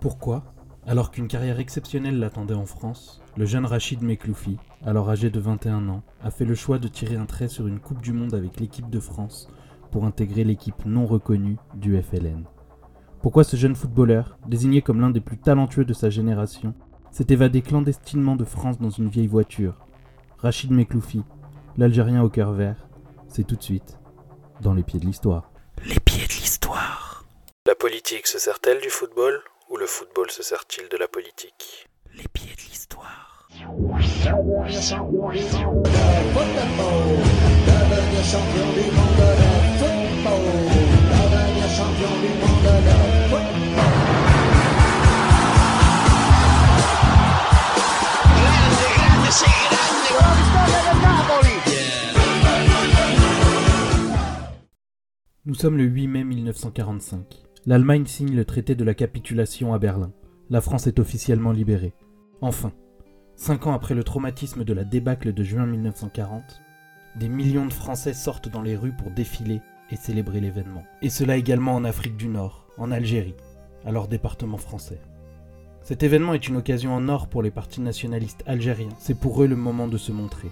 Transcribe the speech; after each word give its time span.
Pourquoi 0.00 0.44
Alors 0.86 1.10
qu'une 1.10 1.26
carrière 1.26 1.58
exceptionnelle 1.58 2.20
l'attendait 2.20 2.54
en 2.54 2.66
France, 2.66 3.20
le 3.36 3.46
jeune 3.46 3.66
Rachid 3.66 4.00
Mekloufi, 4.00 4.56
alors 4.86 5.10
âgé 5.10 5.28
de 5.28 5.40
21 5.40 5.88
ans, 5.88 6.02
a 6.22 6.30
fait 6.30 6.44
le 6.44 6.54
choix 6.54 6.78
de 6.78 6.86
tirer 6.86 7.16
un 7.16 7.26
trait 7.26 7.48
sur 7.48 7.66
une 7.66 7.80
Coupe 7.80 8.00
du 8.00 8.12
Monde 8.12 8.34
avec 8.34 8.60
l'équipe 8.60 8.88
de 8.88 9.00
France 9.00 9.48
pour 9.90 10.04
intégrer 10.04 10.44
l'équipe 10.44 10.84
non 10.86 11.04
reconnue 11.04 11.56
du 11.74 12.00
FLN. 12.00 12.44
Pourquoi 13.22 13.42
ce 13.42 13.56
jeune 13.56 13.74
footballeur, 13.74 14.38
désigné 14.46 14.80
comme 14.80 15.00
l'un 15.00 15.10
des 15.10 15.20
plus 15.20 15.38
talentueux 15.38 15.84
de 15.84 15.92
sa 15.92 16.10
génération, 16.10 16.74
s'est 17.10 17.26
évadé 17.30 17.60
clandestinement 17.60 18.36
de 18.36 18.44
France 18.44 18.78
dans 18.78 18.90
une 18.90 19.08
vieille 19.08 19.26
voiture? 19.26 19.84
Rachid 20.38 20.70
Mekloufi, 20.70 21.24
l'Algérien 21.76 22.22
au 22.22 22.28
cœur 22.28 22.52
vert, 22.52 22.86
c'est 23.26 23.44
tout 23.44 23.56
de 23.56 23.62
suite 23.64 23.98
dans 24.60 24.74
les 24.74 24.84
pieds 24.84 25.00
de 25.00 25.06
l'histoire. 25.06 25.50
Les 25.84 25.98
pieds 25.98 26.26
de 26.26 26.34
l'histoire. 26.34 27.24
La 27.66 27.74
politique 27.74 28.28
se 28.28 28.38
sert-elle 28.38 28.80
du 28.80 28.90
football 28.90 29.42
ou 29.68 29.76
le 29.76 29.86
football 29.86 30.30
se 30.30 30.42
sert-il 30.42 30.88
de 30.88 30.96
la 30.96 31.08
politique? 31.08 31.88
Les 32.14 32.26
pieds 32.28 32.54
de 32.54 32.62
l'histoire. 32.70 33.48
Nous 55.44 55.54
sommes 55.54 55.78
le 55.78 55.84
8 55.84 56.08
mai 56.08 56.24
1945. 56.24 57.47
L'Allemagne 57.66 58.06
signe 58.06 58.34
le 58.34 58.44
traité 58.44 58.74
de 58.74 58.84
la 58.84 58.94
capitulation 58.94 59.74
à 59.74 59.78
Berlin. 59.78 60.12
La 60.50 60.60
France 60.60 60.86
est 60.86 60.98
officiellement 60.98 61.52
libérée. 61.52 61.92
Enfin, 62.40 62.72
cinq 63.36 63.66
ans 63.66 63.74
après 63.74 63.94
le 63.94 64.04
traumatisme 64.04 64.64
de 64.64 64.72
la 64.72 64.84
débâcle 64.84 65.32
de 65.32 65.42
juin 65.42 65.66
1940, 65.66 66.42
des 67.16 67.28
millions 67.28 67.66
de 67.66 67.72
Français 67.72 68.14
sortent 68.14 68.48
dans 68.48 68.62
les 68.62 68.76
rues 68.76 68.96
pour 68.96 69.10
défiler 69.10 69.60
et 69.90 69.96
célébrer 69.96 70.40
l'événement. 70.40 70.84
Et 71.02 71.10
cela 71.10 71.36
également 71.36 71.74
en 71.74 71.84
Afrique 71.84 72.16
du 72.16 72.28
Nord, 72.28 72.66
en 72.78 72.90
Algérie, 72.90 73.34
leur 73.90 74.08
département 74.08 74.56
français. 74.56 75.00
Cet 75.82 76.02
événement 76.02 76.34
est 76.34 76.48
une 76.48 76.56
occasion 76.56 76.94
en 76.94 77.08
or 77.08 77.28
pour 77.28 77.42
les 77.42 77.50
partis 77.50 77.80
nationalistes 77.80 78.42
algériens. 78.46 78.88
C'est 78.98 79.18
pour 79.18 79.42
eux 79.42 79.46
le 79.46 79.56
moment 79.56 79.88
de 79.88 79.96
se 79.96 80.12
montrer. 80.12 80.50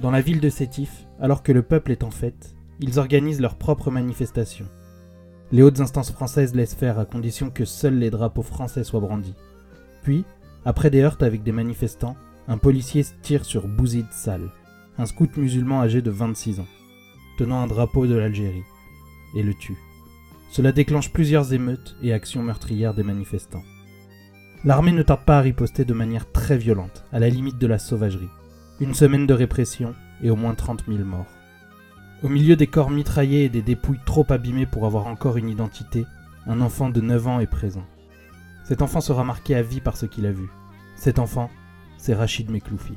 Dans 0.00 0.10
la 0.10 0.20
ville 0.20 0.40
de 0.40 0.48
Sétif, 0.48 1.06
alors 1.20 1.42
que 1.42 1.52
le 1.52 1.62
peuple 1.62 1.92
est 1.92 2.02
en 2.02 2.10
fête, 2.10 2.54
ils 2.80 2.98
organisent 2.98 3.40
leur 3.40 3.56
propre 3.56 3.90
manifestation. 3.90 4.66
Les 5.52 5.62
hautes 5.62 5.80
instances 5.80 6.10
françaises 6.10 6.54
laissent 6.54 6.74
faire 6.74 6.98
à 6.98 7.04
condition 7.04 7.50
que 7.50 7.64
seuls 7.64 7.98
les 7.98 8.10
drapeaux 8.10 8.42
français 8.42 8.82
soient 8.82 9.00
brandis. 9.00 9.34
Puis, 10.02 10.24
après 10.64 10.90
des 10.90 11.02
heurts 11.02 11.18
avec 11.20 11.44
des 11.44 11.52
manifestants, 11.52 12.16
un 12.48 12.58
policier 12.58 13.04
tire 13.22 13.44
sur 13.44 13.68
Bouzid 13.68 14.06
Sal, 14.10 14.50
un 14.98 15.06
scout 15.06 15.36
musulman 15.36 15.82
âgé 15.82 16.02
de 16.02 16.10
26 16.10 16.60
ans, 16.60 16.66
tenant 17.38 17.60
un 17.60 17.66
drapeau 17.68 18.06
de 18.06 18.16
l'Algérie, 18.16 18.64
et 19.36 19.42
le 19.42 19.54
tue. 19.54 19.78
Cela 20.50 20.72
déclenche 20.72 21.12
plusieurs 21.12 21.52
émeutes 21.52 21.96
et 22.02 22.12
actions 22.12 22.42
meurtrières 22.42 22.94
des 22.94 23.02
manifestants. 23.02 23.64
L'armée 24.64 24.92
ne 24.92 25.02
tarde 25.02 25.24
pas 25.24 25.38
à 25.38 25.42
riposter 25.42 25.84
de 25.84 25.94
manière 25.94 26.30
très 26.32 26.56
violente, 26.56 27.04
à 27.12 27.20
la 27.20 27.28
limite 27.28 27.58
de 27.58 27.66
la 27.66 27.78
sauvagerie. 27.78 28.30
Une 28.80 28.94
semaine 28.94 29.26
de 29.26 29.34
répression 29.34 29.94
et 30.22 30.30
au 30.30 30.36
moins 30.36 30.54
30 30.54 30.84
000 30.88 31.04
morts. 31.04 31.35
Au 32.22 32.28
milieu 32.28 32.56
des 32.56 32.66
corps 32.66 32.90
mitraillés 32.90 33.44
et 33.44 33.48
des 33.50 33.60
dépouilles 33.60 34.00
trop 34.06 34.24
abîmées 34.30 34.64
pour 34.64 34.86
avoir 34.86 35.06
encore 35.06 35.36
une 35.36 35.50
identité, 35.50 36.06
un 36.46 36.62
enfant 36.62 36.88
de 36.88 37.02
9 37.02 37.26
ans 37.26 37.40
est 37.40 37.46
présent. 37.46 37.84
Cet 38.64 38.80
enfant 38.80 39.02
sera 39.02 39.22
marqué 39.22 39.54
à 39.54 39.62
vie 39.62 39.82
par 39.82 39.98
ce 39.98 40.06
qu'il 40.06 40.24
a 40.24 40.32
vu. 40.32 40.48
Cet 40.96 41.18
enfant, 41.18 41.50
c'est 41.98 42.14
Rachid 42.14 42.50
Mekloufi. 42.50 42.94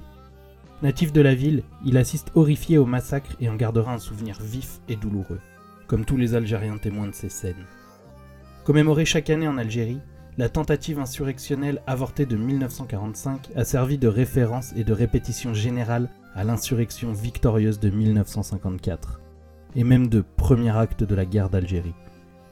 Natif 0.81 1.11
de 1.11 1.19
la 1.19 1.35
ville, 1.35 1.63
il 1.83 1.97
assiste 1.97 2.31
horrifié 2.33 2.77
au 2.77 2.85
massacre 2.85 3.35
et 3.41 3.49
en 3.49 3.55
gardera 3.55 3.93
un 3.93 3.99
souvenir 3.99 4.39
vif 4.41 4.79
et 4.87 4.95
douloureux, 4.95 5.41
comme 5.87 6.05
tous 6.05 6.15
les 6.15 6.33
Algériens 6.33 6.77
témoins 6.77 7.07
de 7.07 7.13
ces 7.13 7.27
scènes. 7.27 7.65
Commémoré 8.63 9.03
chaque 9.03 9.29
année 9.29 9.49
en 9.49 9.57
Algérie, 9.57 9.99
la 10.37 10.47
tentative 10.47 10.99
insurrectionnelle 10.99 11.81
avortée 11.87 12.25
de 12.25 12.37
1945 12.37 13.49
a 13.57 13.65
servi 13.65 13.97
de 13.97 14.07
référence 14.07 14.71
et 14.77 14.85
de 14.85 14.93
répétition 14.93 15.53
générale 15.53 16.09
à 16.35 16.43
l'insurrection 16.43 17.11
victorieuse 17.11 17.79
de 17.79 17.89
1954, 17.89 19.21
et 19.75 19.83
même 19.83 20.07
de 20.07 20.23
premier 20.37 20.75
acte 20.75 21.03
de 21.03 21.15
la 21.15 21.25
guerre 21.25 21.49
d'Algérie. 21.49 21.93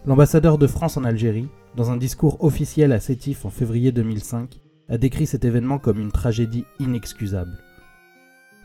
L'ambassadeur 0.06 0.58
de 0.58 0.68
France 0.68 0.98
en 0.98 1.04
Algérie, 1.04 1.50
dans 1.76 1.92
un 1.92 1.98
discours 1.98 2.44
officiel 2.44 2.92
à 2.92 3.00
Sétif 3.00 3.46
en 3.46 3.50
février 3.50 3.92
2005, 3.92 4.60
a 4.90 4.98
décrit 4.98 5.28
cet 5.28 5.46
événement 5.46 5.80
comme 5.80 6.00
une 6.00 6.12
tragédie 6.12 6.66
inexcusable. 6.80 7.58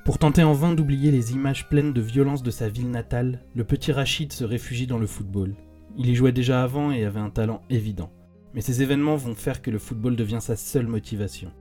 Pour 0.04 0.18
tenter 0.18 0.42
en 0.42 0.52
vain 0.52 0.74
d'oublier 0.74 1.10
les 1.10 1.32
images 1.32 1.68
pleines 1.68 1.92
de 1.92 2.00
violence 2.00 2.42
de 2.42 2.50
sa 2.50 2.68
ville 2.68 2.90
natale, 2.90 3.40
le 3.54 3.64
petit 3.64 3.92
Rachid 3.92 4.32
se 4.32 4.44
réfugie 4.44 4.86
dans 4.86 4.98
le 4.98 5.06
football. 5.06 5.54
Il 5.96 6.08
y 6.08 6.14
jouait 6.14 6.32
déjà 6.32 6.62
avant 6.62 6.90
et 6.90 7.04
avait 7.04 7.20
un 7.20 7.30
talent 7.30 7.62
évident. 7.70 8.10
Mais 8.54 8.60
ces 8.62 8.82
événements 8.82 9.16
vont 9.16 9.34
faire 9.34 9.62
que 9.62 9.70
le 9.70 9.78
football 9.78 10.16
devient 10.16 10.40
sa 10.40 10.56
seule 10.56 10.86
motivation. 10.86 11.52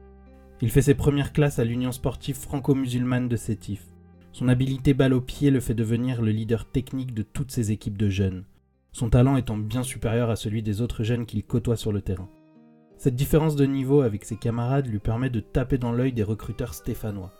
Il 0.63 0.69
fait 0.69 0.83
ses 0.83 0.93
premières 0.93 1.33
classes 1.33 1.57
à 1.57 1.63
l'Union 1.63 1.91
sportive 1.91 2.35
franco-musulmane 2.35 3.27
de 3.27 3.35
Sétif. 3.35 3.83
Son 4.31 4.47
habileté 4.47 4.93
balle 4.93 5.13
au 5.13 5.19
pied 5.19 5.49
le 5.49 5.59
fait 5.59 5.73
devenir 5.73 6.21
le 6.21 6.31
leader 6.31 6.65
technique 6.65 7.15
de 7.15 7.23
toutes 7.23 7.51
ses 7.51 7.71
équipes 7.71 7.97
de 7.97 8.09
jeunes, 8.09 8.45
son 8.91 9.09
talent 9.09 9.37
étant 9.37 9.57
bien 9.57 9.81
supérieur 9.81 10.29
à 10.29 10.35
celui 10.35 10.61
des 10.61 10.81
autres 10.81 11.03
jeunes 11.03 11.25
qu'il 11.25 11.43
côtoie 11.43 11.77
sur 11.77 11.91
le 11.91 12.01
terrain. 12.01 12.29
Cette 12.97 13.15
différence 13.15 13.55
de 13.55 13.65
niveau 13.65 14.01
avec 14.01 14.23
ses 14.23 14.35
camarades 14.35 14.85
lui 14.85 14.99
permet 14.99 15.31
de 15.31 15.39
taper 15.39 15.79
dans 15.79 15.91
l'œil 15.91 16.13
des 16.13 16.21
recruteurs 16.21 16.75
stéphanois. 16.75 17.33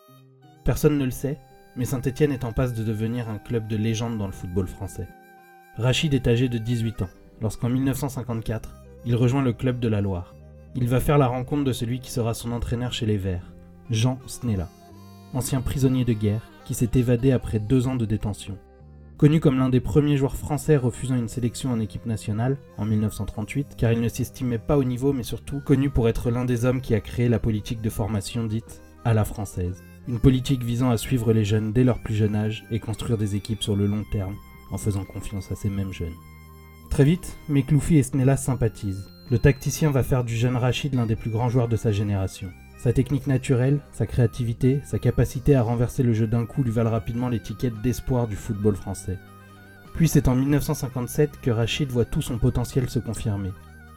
Personne 0.66 0.98
ne 0.98 1.06
le 1.06 1.12
sait, 1.12 1.38
mais 1.76 1.86
Saint-Étienne 1.86 2.32
est 2.32 2.44
en 2.44 2.54
passe 2.54 2.74
de 2.74 2.84
devenir 2.84 3.30
un 3.30 3.38
club 3.38 3.68
de 3.68 3.78
légende 3.78 4.18
dans 4.18 4.26
le 4.26 4.34
football 4.34 4.68
français. 4.68 5.08
Rachid 5.78 6.16
est 6.16 6.28
âgé 6.28 6.50
de 6.50 6.58
18 6.58 7.04
ans, 7.04 7.10
lorsqu'en 7.40 7.70
1954, 7.70 8.84
il 9.06 9.16
rejoint 9.16 9.44
le 9.44 9.54
club 9.54 9.80
de 9.80 9.88
la 9.88 10.02
Loire 10.02 10.34
il 10.76 10.88
va 10.88 11.00
faire 11.00 11.18
la 11.18 11.28
rencontre 11.28 11.64
de 11.64 11.74
celui 11.74 12.00
qui 12.00 12.12
sera 12.12 12.34
son 12.34 12.52
entraîneur 12.52 12.94
chez 12.94 13.06
les 13.06 13.18
Verts, 13.18 13.52
Jean 13.90 14.20
Snella, 14.28 14.70
ancien 15.34 15.62
prisonnier 15.62 16.06
de 16.06 16.14
guerre 16.14 16.50
qui 16.66 16.74
s'est 16.74 16.92
évadé 16.96 17.32
après 17.32 17.60
deux 17.60 17.88
ans 17.88 17.96
de 17.96 18.06
détention. 18.06 18.58
Connu 19.18 19.40
comme 19.40 19.60
l'un 19.60 19.70
des 19.70 19.82
premiers 19.82 20.18
joueurs 20.18 20.36
français 20.36 20.78
refusant 20.78 21.16
une 21.16 21.28
sélection 21.28 21.72
en 21.72 21.80
équipe 21.80 22.08
nationale 22.08 22.58
en 22.78 22.86
1938, 22.86 23.76
car 23.78 23.92
il 23.92 24.02
ne 24.02 24.08
s'estimait 24.08 24.58
pas 24.58 24.78
au 24.78 24.84
niveau, 24.84 25.14
mais 25.14 25.24
surtout 25.24 25.60
connu 25.60 25.92
pour 25.92 26.10
être 26.10 26.32
l'un 26.32 26.46
des 26.46 26.66
hommes 26.66 26.82
qui 26.82 26.96
a 26.96 27.02
créé 27.02 27.30
la 27.30 27.38
politique 27.38 27.82
de 27.82 27.90
formation 27.92 28.46
dite 28.46 28.82
à 29.06 29.14
la 29.14 29.24
française. 29.24 29.84
Une 30.08 30.20
politique 30.20 30.64
visant 30.64 30.90
à 30.90 30.98
suivre 30.98 31.34
les 31.34 31.46
jeunes 31.46 31.72
dès 31.72 31.84
leur 31.84 32.02
plus 32.02 32.16
jeune 32.16 32.36
âge 32.36 32.66
et 32.72 32.80
construire 32.80 33.20
des 33.20 33.36
équipes 33.36 33.62
sur 33.62 33.76
le 33.76 33.86
long 33.86 34.04
terme 34.12 34.36
en 34.72 34.78
faisant 34.78 35.04
confiance 35.04 35.52
à 35.52 35.56
ces 35.56 35.70
mêmes 35.70 35.94
jeunes. 35.94 36.16
Très 36.90 37.04
vite, 37.04 37.38
Mekloufi 37.48 37.98
et 37.98 38.04
Snella 38.04 38.38
sympathisent. 38.38 39.08
Le 39.32 39.40
tacticien 39.40 39.92
va 39.92 40.04
faire 40.04 40.26
du 40.26 40.36
jeune 40.36 40.58
Rachid 40.58 40.94
l'un 40.94 41.06
des 41.06 41.16
plus 41.16 41.30
grands 41.30 41.48
joueurs 41.48 41.70
de 41.70 41.78
sa 41.78 41.94
génération. 41.94 42.52
Sa 42.78 42.92
technique 42.92 43.28
naturelle, 43.28 43.80
sa 43.94 44.06
créativité, 44.06 44.82
sa 44.84 45.00
capacité 45.00 45.56
à 45.56 45.62
renverser 45.62 46.04
le 46.04 46.12
jeu 46.12 46.28
d'un 46.28 46.46
coup 46.46 46.64
lui 46.64 46.72
valent 46.72 46.92
rapidement 46.92 47.30
l'étiquette 47.30 47.82
d'espoir 47.82 48.28
du 48.28 48.36
football 48.36 48.76
français. 48.76 49.18
Puis 49.94 50.10
c'est 50.10 50.28
en 50.28 50.36
1957 50.36 51.40
que 51.42 51.50
Rachid 51.50 51.88
voit 51.88 52.04
tout 52.04 52.22
son 52.22 52.40
potentiel 52.40 52.90
se 52.90 53.00
confirmer. 53.00 53.52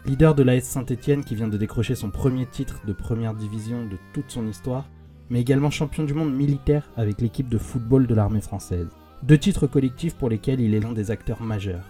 Leader 0.06 0.36
de 0.36 0.44
l'AS 0.44 0.62
Saint-Étienne 0.62 1.24
qui 1.24 1.34
vient 1.34 1.48
de 1.48 1.58
décrocher 1.58 1.96
son 1.96 2.10
premier 2.10 2.46
titre 2.46 2.80
de 2.86 2.92
première 2.92 3.34
division 3.34 3.86
de 3.86 3.96
toute 4.12 4.30
son 4.30 4.46
histoire, 4.46 4.88
mais 5.30 5.40
également 5.40 5.70
champion 5.70 6.04
du 6.04 6.14
monde 6.14 6.32
militaire 6.32 6.88
avec 6.96 7.20
l'équipe 7.20 7.48
de 7.48 7.58
football 7.58 8.06
de 8.06 8.14
l'armée 8.14 8.40
française. 8.40 8.86
Deux 9.24 9.38
titres 9.38 9.66
collectifs 9.66 10.14
pour 10.14 10.28
lesquels 10.28 10.60
il 10.60 10.74
est 10.74 10.80
l'un 10.80 10.92
des 10.92 11.10
acteurs 11.10 11.42
majeurs. 11.42 11.82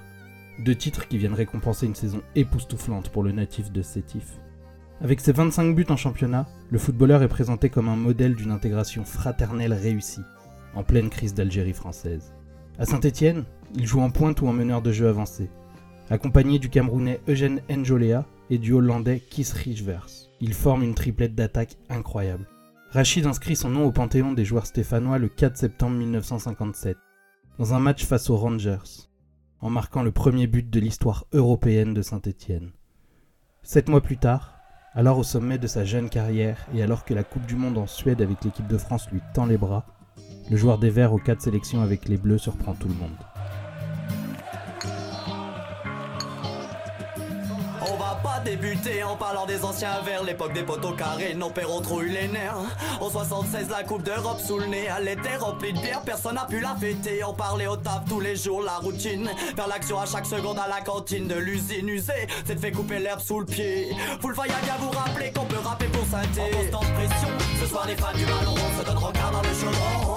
Deux 0.60 0.76
titres 0.76 1.08
qui 1.08 1.18
viennent 1.18 1.34
récompenser 1.34 1.86
une 1.86 1.96
saison 1.96 2.22
époustouflante 2.36 3.08
pour 3.08 3.24
le 3.24 3.32
natif 3.32 3.72
de 3.72 3.82
Sétif. 3.82 4.38
Avec 5.00 5.20
ses 5.20 5.32
25 5.32 5.74
buts 5.74 5.86
en 5.88 5.96
championnat, 5.96 6.46
le 6.70 6.78
footballeur 6.78 7.22
est 7.24 7.28
présenté 7.28 7.68
comme 7.68 7.88
un 7.88 7.96
modèle 7.96 8.36
d'une 8.36 8.52
intégration 8.52 9.04
fraternelle 9.04 9.72
réussie, 9.72 10.22
en 10.74 10.84
pleine 10.84 11.10
crise 11.10 11.34
d'Algérie 11.34 11.72
française. 11.72 12.32
À 12.78 12.86
Saint-Étienne, 12.86 13.44
il 13.74 13.86
joue 13.86 14.00
en 14.00 14.10
pointe 14.10 14.40
ou 14.42 14.46
en 14.46 14.52
meneur 14.52 14.80
de 14.80 14.92
jeu 14.92 15.08
avancé, 15.08 15.50
accompagné 16.08 16.60
du 16.60 16.70
Camerounais 16.70 17.20
Eugène 17.26 17.60
Njolea 17.68 18.24
et 18.48 18.58
du 18.58 18.72
Hollandais 18.72 19.20
Kies 19.28 19.52
Richvers. 19.52 20.30
Il 20.40 20.54
forme 20.54 20.84
une 20.84 20.94
triplette 20.94 21.34
d'attaque 21.34 21.76
incroyable. 21.90 22.46
Rachid 22.90 23.26
inscrit 23.26 23.56
son 23.56 23.70
nom 23.70 23.86
au 23.86 23.90
panthéon 23.90 24.32
des 24.32 24.44
joueurs 24.44 24.66
stéphanois 24.66 25.18
le 25.18 25.28
4 25.28 25.56
septembre 25.56 25.96
1957, 25.96 26.96
dans 27.58 27.74
un 27.74 27.80
match 27.80 28.04
face 28.04 28.30
aux 28.30 28.36
Rangers 28.36 29.08
en 29.64 29.70
marquant 29.70 30.02
le 30.02 30.12
premier 30.12 30.46
but 30.46 30.68
de 30.68 30.78
l'histoire 30.78 31.24
européenne 31.32 31.94
de 31.94 32.02
Saint-Étienne. 32.02 32.72
Sept 33.62 33.88
mois 33.88 34.02
plus 34.02 34.18
tard, 34.18 34.58
alors 34.92 35.16
au 35.16 35.22
sommet 35.22 35.56
de 35.56 35.66
sa 35.66 35.86
jeune 35.86 36.10
carrière 36.10 36.66
et 36.74 36.82
alors 36.82 37.06
que 37.06 37.14
la 37.14 37.24
Coupe 37.24 37.46
du 37.46 37.56
Monde 37.56 37.78
en 37.78 37.86
Suède 37.86 38.20
avec 38.20 38.44
l'équipe 38.44 38.66
de 38.66 38.76
France 38.76 39.10
lui 39.10 39.22
tend 39.32 39.46
les 39.46 39.56
bras, 39.56 39.86
le 40.50 40.58
joueur 40.58 40.76
des 40.76 40.90
Verts 40.90 41.14
aux 41.14 41.18
quatre 41.18 41.40
sélections 41.40 41.80
avec 41.80 42.10
les 42.10 42.18
Bleus 42.18 42.36
surprend 42.36 42.74
tout 42.74 42.88
le 42.88 42.94
monde. 42.94 43.33
On 47.86 47.96
va 47.96 48.18
pas 48.22 48.40
débuté 48.44 49.02
en 49.02 49.16
parlant 49.16 49.44
des 49.46 49.62
anciens 49.62 50.00
vers 50.04 50.22
l'époque 50.24 50.52
des 50.54 50.62
poteaux 50.62 50.92
carrés. 50.92 51.34
Nos 51.34 51.50
pères 51.50 51.70
ont 51.70 51.80
trop 51.80 52.00
eu 52.00 52.08
les 52.08 52.28
nerfs. 52.28 52.56
En 53.00 53.10
76, 53.10 53.68
la 53.68 53.82
Coupe 53.82 54.02
d'Europe 54.02 54.40
sous 54.40 54.58
le 54.58 54.66
nez. 54.66 54.88
Elle 54.98 55.08
était 55.08 55.36
remplie 55.36 55.72
de 55.72 55.80
bière, 55.80 56.00
personne 56.02 56.36
n'a 56.36 56.46
pu 56.46 56.60
la 56.60 56.74
fêter. 56.76 57.22
On 57.24 57.34
parlait 57.34 57.66
au 57.66 57.76
taf 57.76 58.04
tous 58.08 58.20
les 58.20 58.36
jours, 58.36 58.62
la 58.62 58.78
routine. 58.78 59.28
Faire 59.54 59.68
l'action 59.68 60.00
à 60.00 60.06
chaque 60.06 60.26
seconde 60.26 60.58
à 60.58 60.68
la 60.68 60.80
cantine 60.80 61.28
de 61.28 61.34
l'usine 61.34 61.88
usée. 61.88 62.26
C'est 62.46 62.54
de 62.54 62.60
fait 62.60 62.72
couper 62.72 62.98
l'herbe 63.00 63.20
sous 63.20 63.40
le 63.40 63.46
pied. 63.46 63.94
Full 64.20 64.34
fire, 64.34 64.44
à 64.46 64.78
vous 64.78 64.90
rappeler 64.90 65.32
qu'on 65.32 65.44
peut 65.44 65.60
rapper 65.62 65.86
pour 65.86 66.06
synthé. 66.06 66.40
En 66.40 66.56
constante 66.56 66.94
pression, 66.94 67.28
ce 67.60 67.66
soir 67.66 67.86
les 67.86 67.96
fans 67.96 68.14
du 68.14 68.24
ballon 68.24 68.54
se 68.78 68.84
donnent 68.84 68.98
regard 68.98 69.30
dans 69.30 69.42
le 69.42 69.48
chaudron. 69.48 70.14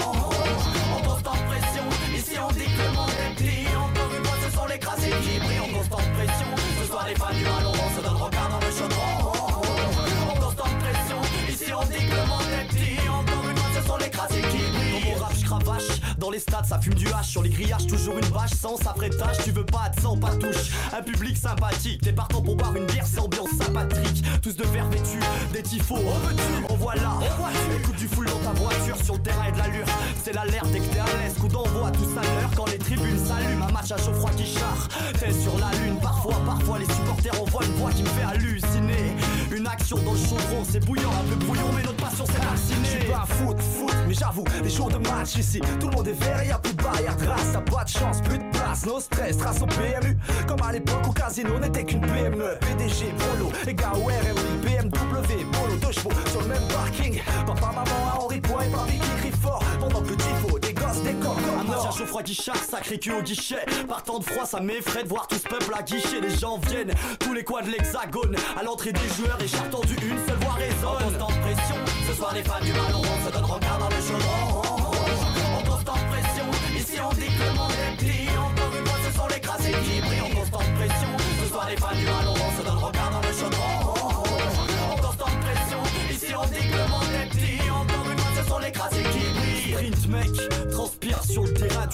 En 0.96 1.02
constante 1.02 1.46
pression, 1.48 1.84
ici 2.16 2.38
on 2.40 2.52
dit 2.54 2.66
que 2.66 2.82
le 2.82 2.92
monde 2.96 3.10
est 3.10 3.36
petit. 3.36 3.68
Encore 3.76 4.18
une 4.18 4.26
fois, 4.26 4.38
ce 4.46 4.56
sont 4.56 4.66
les 4.68 4.80
crasses 4.80 5.00
qui 5.00 5.40
brillent 5.40 5.60
en 5.60 5.78
constante 5.78 6.14
pression. 6.14 6.67
Les 7.08 7.16
fans 7.16 7.34
du 7.34 7.44
ballon 7.46 7.72
se 7.96 8.02
donnent 8.04 8.22
regard 8.22 8.50
dans 8.50 8.60
le 8.60 8.70
chaudron. 8.70 9.32
En 10.30 10.40
constante 10.42 10.78
pression, 10.80 11.22
ici 11.48 11.72
on 11.74 11.86
dit 11.86 12.06
que 12.06 12.16
le 12.16 12.28
monde 12.28 12.42
est 12.52 12.68
petit. 12.68 13.08
Encore 13.08 13.50
une 13.50 13.56
fois, 13.56 13.70
ce 13.82 13.88
sont 13.88 13.98
les 13.98 14.10
crasses 14.10 14.34
qui 14.34 14.42
brillent. 14.44 15.14
Rap, 15.18 15.34
je 15.34 15.46
cravache. 15.46 16.18
Dans 16.18 16.30
les 16.32 16.40
stades, 16.40 16.66
ça 16.66 16.80
fume 16.82 16.96
du 16.96 17.08
hache. 17.08 17.30
Sur 17.30 17.44
les 17.44 17.50
grillages, 17.50 17.88
toujours 17.88 18.18
une 18.18 18.26
vache 18.26 18.52
sans 18.52 18.76
sa. 18.76 18.94
Tu 19.44 19.52
veux 19.52 19.66
pas 19.66 19.90
de 19.96 20.02
sang, 20.02 20.18
pas 20.18 20.36
touche. 20.36 20.72
Un 20.92 21.02
public 21.02 21.38
sympathique. 21.38 22.02
T'es 22.02 22.12
partant 22.12 22.42
pour 22.42 22.58
boire 22.58 22.76
une 22.76 22.86
bière, 22.88 23.06
c'est 23.08 23.20
ambiance 23.20 23.52
sympathique. 23.52 24.26
Tous 24.42 24.58
de 24.58 24.66
verre 24.66 24.90
vêtus, 24.90 25.07
des 25.58 25.64
tifos. 25.64 25.96
On 25.96 26.28
veut 26.28 26.36
tu 26.36 26.74
On 26.74 26.76
voit 26.76 26.96
là. 26.96 27.14
Écoute 27.80 27.96
du 27.96 28.08
full 28.08 28.26
dans 28.26 28.40
ta 28.40 28.52
voiture. 28.52 28.98
Sur 29.04 29.16
le 29.16 29.22
terrain 29.22 29.46
et 29.48 29.52
de 29.52 29.58
l'allure. 29.58 29.86
C'est 30.24 30.34
l'alerte 30.34 30.70
dès 30.72 30.80
que 30.80 30.86
t'es 30.86 31.00
à 31.00 31.06
l'aise. 31.06 31.34
Coup 31.40 31.48
d'envoi, 31.48 31.92
tout 31.92 32.10
à 32.18 32.22
l'heure. 32.22 32.52
Quand 32.56 32.70
les 32.70 32.78
tribunes 32.78 33.18
s'allument. 33.18 33.66
Un 33.68 33.72
match 33.72 33.92
à 33.92 33.98
chaud 33.98 34.14
froid 34.14 34.32
qui 34.32 34.46
char. 34.46 34.88
T'es 35.20 35.32
sur 35.32 35.58
la 35.58 35.72
lune. 35.80 35.98
Parfois, 36.02 36.36
parfois, 36.46 36.80
les 36.80 36.86
supporters 36.86 37.42
envoient 37.42 37.66
une 37.66 37.74
voix 37.74 37.92
qui 37.92 38.04
me 38.04 38.10
fait 38.10 38.24
halluciner. 38.24 39.16
Une 39.52 39.68
action 39.68 39.98
dans 39.98 40.14
le 40.14 40.20
chaudron. 40.20 40.64
C'est 40.70 40.86
bouillant, 40.86 41.12
un 41.12 41.30
peu 41.30 41.46
brouillon. 41.46 41.72
Mais 41.76 41.84
notre 41.84 41.98
passion, 42.04 42.26
c'est 42.26 42.34
Je 42.34 42.58
suis 42.58 42.76
vacciné. 42.76 43.12
pas 43.12 43.26
foot, 43.26 43.58
foot, 43.60 43.96
mais 44.08 44.14
j'avoue, 44.14 44.44
les 44.64 44.70
jours 44.70 44.90
de 44.90 44.98
match 44.98 45.36
ici, 45.38 45.60
tout 45.80 45.88
le 45.90 45.96
monde 45.96 46.08
est 46.08 46.24
vert, 46.24 46.44
y 46.44 46.52
a 46.52 46.60
barrière, 46.78 47.18
trace, 47.18 47.52
t'as 47.54 47.62
pas 47.62 47.84
de 47.84 47.90
chance, 47.90 48.22
plus 48.22 48.38
de 48.38 48.50
place, 48.52 48.86
no 48.86 49.00
stress, 49.00 49.38
trace 49.38 49.62
au 49.62 49.66
PMU, 49.66 50.18
comme 50.48 50.62
à 50.62 50.72
l'époque 50.72 51.08
au 51.08 51.12
casino, 51.12 51.60
n'était 51.60 51.84
qu'une 51.84 52.02
PME, 52.02 52.58
PDG, 52.60 53.14
Polo, 53.18 53.52
et 53.68 53.74
gars 53.74 53.94
au 53.96 54.06
RMI, 54.06 54.58
BMW, 54.62 55.46
Polo, 55.52 55.76
deux 55.82 55.92
chevaux, 55.92 56.12
sur 56.32 56.42
le 56.42 56.48
même 56.48 56.68
parking, 56.70 57.22
papa, 57.46 57.68
maman, 57.68 58.12
à 58.14 58.20
Henri 58.20 58.42
Point, 58.42 58.64
et 58.64 58.70
papi 58.70 59.00
qui 59.00 59.10
crie 59.22 59.32
fort, 59.42 59.64
pendant 59.80 60.02
que 60.02 60.10
le 60.10 60.16
tifo, 60.16 60.60
des 60.60 60.74
gosses, 60.74 61.02
des 61.04 61.14
corps, 61.14 61.38
Un 61.38 61.42
comme 61.42 61.60
à 61.60 61.76
mort. 61.76 61.98
chaud 61.98 62.06
froid 62.06 62.24
qui 62.24 62.36
charge, 62.36 62.60
sacré 62.60 63.00
cul 63.00 63.12
au 63.14 63.22
guichet. 63.22 63.66
Partant 63.88 64.20
de 64.20 64.24
froid, 64.24 64.46
ça 64.46 64.60
m'effraie 64.60 65.04
de 65.04 65.10
voir 65.10 65.28
tout 65.28 65.36
ce 65.36 65.48
peuple 65.48 65.74
à 65.78 65.82
guichet. 65.84 66.22
Les 66.22 66.36
gens 66.36 66.58
viennent, 66.60 66.94
tous 67.20 67.34
les 67.34 67.44
coins 67.44 67.62
de 67.62 67.70
l'hexagone. 67.70 68.36
À 68.60 68.64
l'entrée 68.64 68.94
des 68.94 69.08
joueurs, 69.16 69.38
et 69.42 69.48
j'ai 69.48 69.60
entendu 69.60 69.96
une 69.96 70.18
seule 70.28 70.38
voix 70.42 70.54
résonne. 70.54 71.16
En 71.16 71.26
constante 71.26 71.42
pression, 71.42 71.76
ce 72.08 72.14
soir 72.14 72.34
les 72.34 72.44
fans 72.44 72.62
du 72.64 72.72
ballon 72.72 73.00
rond 73.00 73.26
se 73.26 73.32
donnent 73.34 73.46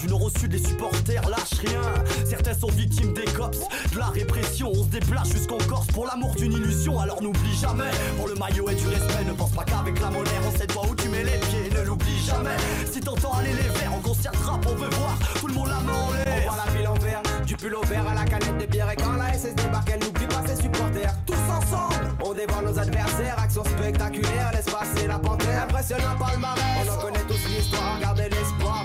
du 0.04 0.10
nord 0.10 0.24
au 0.24 0.30
sud, 0.30 0.52
les 0.52 0.58
supporters 0.58 1.28
lâchent 1.28 1.60
rien. 1.66 1.80
Certains 2.28 2.54
sont 2.54 2.68
victimes 2.68 3.12
des 3.14 3.24
cops, 3.24 3.58
de 3.92 3.98
la 3.98 4.06
répression. 4.06 4.70
On 4.74 4.84
se 4.84 4.88
déplace 4.88 5.30
jusqu'en 5.30 5.58
Corse 5.68 5.86
pour 5.88 6.06
l'amour 6.06 6.34
d'une 6.36 6.52
illusion. 6.52 6.98
Alors 6.98 7.22
n'oublie 7.22 7.56
jamais, 7.56 7.90
pour 8.16 8.28
le 8.28 8.34
maillot 8.34 8.68
et 8.68 8.74
du 8.74 8.86
respect, 8.86 9.24
ne 9.26 9.32
pense 9.32 9.52
pas 9.52 9.64
qu'avec 9.64 9.98
la 10.00 10.10
monnaie, 10.10 10.30
on 10.46 10.58
sait 10.58 10.66
toi 10.66 10.82
où 10.90 10.94
tu 10.94 11.08
mets 11.08 11.24
les 11.24 11.38
pieds. 11.38 11.70
Ne 11.74 11.86
l'oublie 11.86 12.18
jamais. 12.24 12.56
Si 12.92 13.00
t'entends 13.00 13.32
aller 13.32 13.52
les 13.52 13.68
verts 13.78 13.94
en 13.94 14.00
concert 14.00 14.32
rap, 14.44 14.66
on 14.66 14.74
veut 14.74 14.90
voir 14.90 15.18
tout 15.40 15.46
le 15.46 15.54
monde 15.54 15.68
la 15.68 15.80
main 15.80 15.92
en 15.92 16.08
On 16.08 16.12
l'air. 16.12 16.42
voit 16.44 16.64
la 16.64 16.72
ville 16.72 16.88
en 16.88 16.94
vert, 16.94 17.22
du 17.46 17.56
pull 17.56 17.74
au 17.74 17.82
vert 17.86 18.06
à 18.08 18.14
la 18.14 18.24
canette 18.24 18.58
de 18.58 18.66
bière 18.66 18.90
et 18.90 18.96
quand 18.96 19.12
la 19.12 19.32
SS 19.32 19.54
débarque, 19.54 19.90
elle 19.94 20.00
n'oublie 20.00 20.26
pas 20.26 20.42
ses 20.46 20.60
supporters. 20.62 21.14
Tous 21.26 21.34
ensemble, 21.50 22.14
on 22.22 22.34
dévore 22.34 22.62
nos 22.62 22.78
adversaires, 22.78 23.36
action 23.42 23.64
spectaculaire, 23.64 24.50
laisse 24.52 24.66
passer 24.66 25.06
la 25.06 25.18
panthère. 25.18 25.62
Impressionnant 25.64 26.16
palmarès, 26.18 26.62
on 26.86 26.92
en 26.92 26.96
connaît 26.98 27.24
tous 27.26 27.48
l'histoire, 27.48 27.98
gardez 28.00 28.28
l'espoir, 28.28 28.84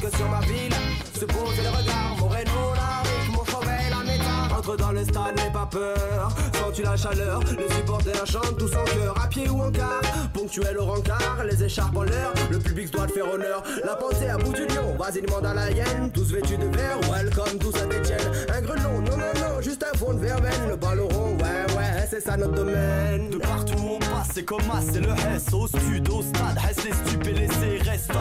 Sur 0.00 0.28
ma 0.30 0.40
ville, 0.40 0.72
se 1.14 1.26
pose 1.26 1.56
le 1.62 1.68
regard, 1.68 2.16
Moreno, 2.18 2.72
la 2.74 3.02
rique, 3.02 3.36
mon 3.36 3.44
chevet, 3.44 3.90
la 3.90 4.02
méta. 4.02 4.56
Entre 4.58 4.76
dans 4.76 4.92
le 4.92 5.04
stade, 5.04 5.36
n'aie 5.36 5.52
pas 5.52 5.68
peur, 5.70 6.32
sens-tu 6.54 6.82
la 6.82 6.96
chaleur, 6.96 7.40
les 7.44 7.74
supporters 7.74 8.26
chantent 8.26 8.56
tous 8.56 8.74
en 8.76 8.84
cœur, 8.84 9.14
à 9.22 9.28
pied 9.28 9.48
ou 9.50 9.60
en 9.60 9.70
car, 9.70 10.00
ponctuel 10.32 10.78
au 10.78 10.86
rencard, 10.86 11.44
les 11.44 11.62
écharpes 11.62 11.96
en 11.96 12.02
l'air, 12.04 12.32
le 12.50 12.58
public 12.58 12.90
doit 12.90 13.06
te 13.06 13.12
faire 13.12 13.30
honneur. 13.30 13.62
La 13.84 13.94
pensée 13.94 14.28
à 14.28 14.38
bout 14.38 14.52
du 14.54 14.66
lion, 14.66 14.96
vas-y 14.98 15.20
demande 15.20 15.44
à 15.44 15.52
la 15.52 15.70
hyène, 15.70 16.10
tous 16.12 16.32
vêtus 16.32 16.56
de 16.56 16.66
vert, 16.76 16.98
welcome 17.12 17.58
tous 17.58 17.74
à 17.76 17.84
Etienne. 17.84 18.32
Un 18.52 18.60
grelon, 18.62 19.02
non, 19.02 19.16
non, 19.18 19.32
non, 19.36 19.60
juste 19.60 19.84
un 19.84 19.96
fond 19.96 20.14
de 20.14 20.20
verveine, 20.20 20.68
le 20.68 20.76
ballon 20.76 21.08
rond, 21.08 21.36
ouais, 21.36 21.76
ouais, 21.76 22.08
c'est 22.08 22.20
ça 22.20 22.38
notre 22.38 22.54
domaine. 22.54 23.30
De 23.30 23.36
partout 23.36 23.74
on 23.78 23.98
passe, 23.98 24.30
c'est 24.34 24.44
comme 24.44 24.62
c'est 24.80 25.00
le 25.00 25.12
S. 25.34 25.52
Au 25.52 25.66
stud, 25.66 26.08
au 26.08 26.22
stade, 26.22 26.58
Hess 26.68 26.84
les 26.84 26.92
stupes 26.92 27.26
et 27.26 27.32
les 27.34 27.46
CRS 27.46 28.12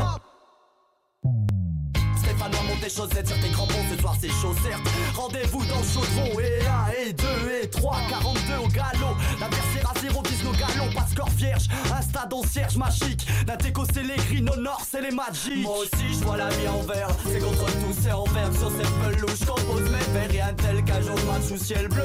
Monter 2.80 2.96
chaussettes 2.96 3.28
sur 3.28 3.40
tes 3.42 3.50
crampons 3.50 3.74
Ce 3.92 4.00
soir 4.00 4.16
c'est 4.20 4.30
chaud 4.30 4.56
certes. 4.64 4.82
Rendez-vous 5.14 5.66
dans 5.66 5.80
le 5.80 5.84
chaudron 5.84 6.40
Et 6.40 6.66
1 6.66 7.10
et 7.10 7.14
2 7.14 7.26
et 7.64 7.70
3 7.70 7.98
42 8.10 8.40
au 8.64 8.68
galop. 8.68 9.16
L'adversaire 9.40 9.92
à 9.94 10.00
0 10.00 10.24
vise 10.24 10.44
nos 10.46 10.52
galons 10.52 10.94
Pas 10.94 11.02
de 11.02 11.10
score 11.10 11.30
vierge 11.32 11.68
Un 11.94 12.02
stade 12.02 12.34
en 12.34 12.44
cierge 12.44 12.78
magique. 12.78 13.28
Déco 13.62 13.84
c'est 13.94 14.04
les 14.04 14.16
gris 14.16 14.42
Nos 14.42 14.56
nord 14.56 14.82
c'est 14.90 15.02
les 15.02 15.12
magiques. 15.12 15.64
Moi 15.64 15.80
aussi 15.80 16.14
je 16.14 16.24
vois 16.24 16.38
la 16.38 16.50
vie 16.50 16.68
en 16.68 16.82
vert 16.84 17.10
C'est 17.26 17.40
contre 17.40 17.66
tout 17.66 17.96
c'est 18.02 18.12
en 18.12 18.24
vert 18.24 18.52
Sur 18.58 18.72
cette 18.72 19.16
pelouse 19.16 19.46
compose 19.46 19.90
mes 19.90 20.14
verres 20.14 20.30
Rien 20.30 20.54
de 20.54 20.62
tel 20.62 20.84
qu'un 20.86 21.02
jour 21.02 21.16
de 21.16 21.22
match 21.24 21.39
sous 21.50 21.58
ciel 21.58 21.88
bleu. 21.88 22.04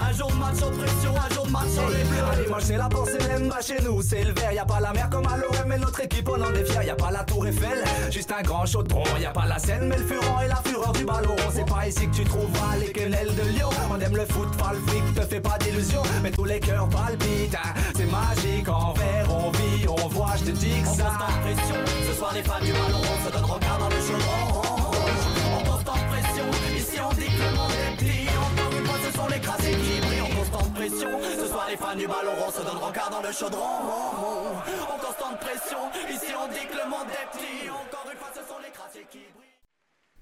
Un 0.00 0.12
jour 0.12 0.28
de 0.28 0.36
match 0.36 0.62
en 0.62 0.70
pression 0.70 1.12
Un 1.16 1.34
jour 1.34 1.46
de 1.46 1.50
match 1.50 1.68
sur 1.70 1.88
les 1.88 2.04
bleus. 2.04 2.24
Allez, 2.32 2.46
moi 2.48 2.58
c'est 2.60 2.76
la 2.76 2.88
pensée 2.88 3.18
même 3.28 3.48
bas 3.48 3.60
chez 3.60 3.82
nous, 3.82 4.00
c'est 4.00 4.22
le 4.22 4.32
vert, 4.32 4.52
y 4.52 4.58
a 4.58 4.64
pas 4.64 4.78
la 4.80 4.92
mer 4.92 5.10
comme 5.10 5.26
à 5.26 5.36
l'OM, 5.36 5.66
mais 5.66 5.78
notre 5.78 6.00
équipe 6.00 6.28
on 6.28 6.40
en 6.40 6.54
est 6.54 6.64
fiers, 6.64 6.86
y 6.86 6.90
a 6.90 6.94
pas 6.94 7.10
la 7.10 7.24
tour 7.24 7.46
Eiffel, 7.46 7.82
juste 8.10 8.32
un 8.32 8.42
grand 8.42 8.64
chaudron, 8.64 9.02
y 9.20 9.24
a 9.24 9.30
pas 9.30 9.46
la 9.46 9.58
scène, 9.58 9.88
mais 9.88 9.96
le 9.96 10.04
furent 10.04 10.40
et 10.44 10.48
la 10.48 10.62
fureur 10.64 10.92
du 10.92 11.04
ballon, 11.04 11.34
c'est 11.52 11.66
pas 11.66 11.88
ici 11.88 12.06
que 12.08 12.14
tu 12.14 12.24
trouveras 12.24 12.76
les 12.78 12.92
quenelles 12.92 13.34
de 13.34 13.42
Lyon, 13.56 13.70
on 13.90 14.00
aime 14.00 14.16
le 14.16 14.26
foot, 14.26 14.56
pas 14.56 14.72
le 14.72 14.78
flic, 14.90 15.14
te 15.14 15.22
fais 15.22 15.40
pas 15.40 15.58
d'illusions, 15.58 16.02
mais 16.22 16.30
tous 16.30 16.44
les 16.44 16.60
cœurs 16.60 16.88
palpitent, 16.88 17.56
hein. 17.56 17.74
c'est 17.96 18.10
magique, 18.10 18.68
en 18.68 18.92
vert 18.92 19.26
on 19.30 19.50
vit, 19.50 19.88
on 19.88 20.08
voit, 20.08 20.34
je 20.38 20.44
te 20.44 20.50
dis 20.50 20.80
que 20.82 20.88
En 20.88 20.94
ça. 20.94 21.04
constante 21.04 21.40
pression, 21.42 21.76
ce 22.08 22.12
soir 22.16 22.32
les 22.34 22.42
fans 22.42 22.60
du 22.62 22.72
ballon 22.72 23.02
se 23.24 23.32
donnent 23.32 23.50